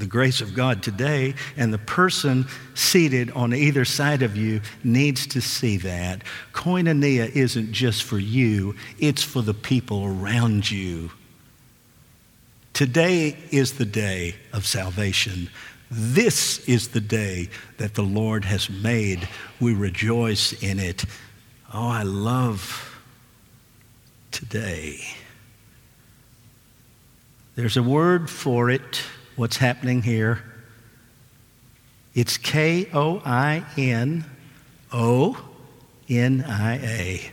The 0.01 0.07
grace 0.07 0.41
of 0.41 0.55
God 0.55 0.81
today, 0.81 1.35
and 1.55 1.71
the 1.71 1.77
person 1.77 2.47
seated 2.73 3.29
on 3.31 3.53
either 3.53 3.85
side 3.85 4.23
of 4.23 4.35
you 4.35 4.59
needs 4.83 5.27
to 5.27 5.39
see 5.39 5.77
that. 5.77 6.23
Koinonia 6.53 7.29
isn't 7.33 7.71
just 7.71 8.01
for 8.03 8.17
you, 8.17 8.75
it's 8.97 9.23
for 9.23 9.43
the 9.43 9.53
people 9.53 10.03
around 10.03 10.69
you. 10.69 11.11
Today 12.73 13.37
is 13.51 13.73
the 13.73 13.85
day 13.85 14.35
of 14.51 14.65
salvation. 14.65 15.51
This 15.91 16.67
is 16.67 16.87
the 16.89 17.01
day 17.01 17.49
that 17.77 17.93
the 17.93 18.01
Lord 18.01 18.43
has 18.45 18.71
made. 18.71 19.27
We 19.59 19.75
rejoice 19.75 20.51
in 20.63 20.79
it. 20.79 21.05
Oh, 21.71 21.89
I 21.89 22.01
love 22.01 22.99
today. 24.31 24.99
There's 27.53 27.77
a 27.77 27.83
word 27.83 28.31
for 28.31 28.71
it 28.71 29.03
what's 29.41 29.57
happening 29.57 30.03
here. 30.03 30.39
It's 32.13 32.37
K 32.37 32.87
O 32.93 33.23
I 33.25 33.65
N 33.75 34.23
O 34.93 35.35
N 36.07 36.45
I 36.47 36.75
A. 36.75 37.31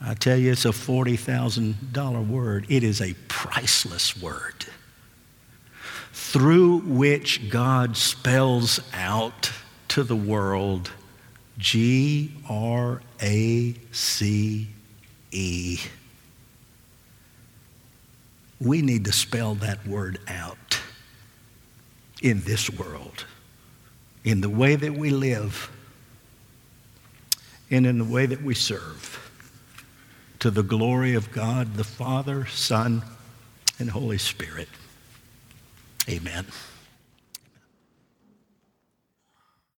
I 0.00 0.14
tell 0.14 0.38
you, 0.38 0.52
it's 0.52 0.64
a 0.64 0.70
$40,000 0.70 2.26
word. 2.26 2.64
It 2.70 2.82
is 2.82 3.02
a 3.02 3.12
priceless 3.28 4.20
word 4.20 4.64
through 6.14 6.78
which 6.78 7.50
God 7.50 7.98
spells 7.98 8.80
out 8.94 9.52
to 9.88 10.04
the 10.04 10.16
world 10.16 10.90
G 11.58 12.32
R 12.48 13.02
A 13.20 13.74
C 13.92 14.68
E 15.32 15.80
we 18.60 18.82
need 18.82 19.04
to 19.04 19.12
spell 19.12 19.54
that 19.56 19.86
word 19.86 20.18
out 20.28 20.80
in 22.22 22.40
this 22.42 22.70
world, 22.70 23.24
in 24.24 24.40
the 24.40 24.48
way 24.48 24.76
that 24.76 24.94
we 24.94 25.10
live, 25.10 25.70
and 27.70 27.86
in 27.86 27.98
the 27.98 28.04
way 28.04 28.26
that 28.26 28.42
we 28.42 28.54
serve, 28.54 29.30
to 30.38 30.50
the 30.50 30.62
glory 30.62 31.14
of 31.14 31.30
God 31.32 31.74
the 31.74 31.84
Father, 31.84 32.46
Son, 32.46 33.02
and 33.78 33.90
Holy 33.90 34.18
Spirit. 34.18 34.68
Amen. 36.08 36.46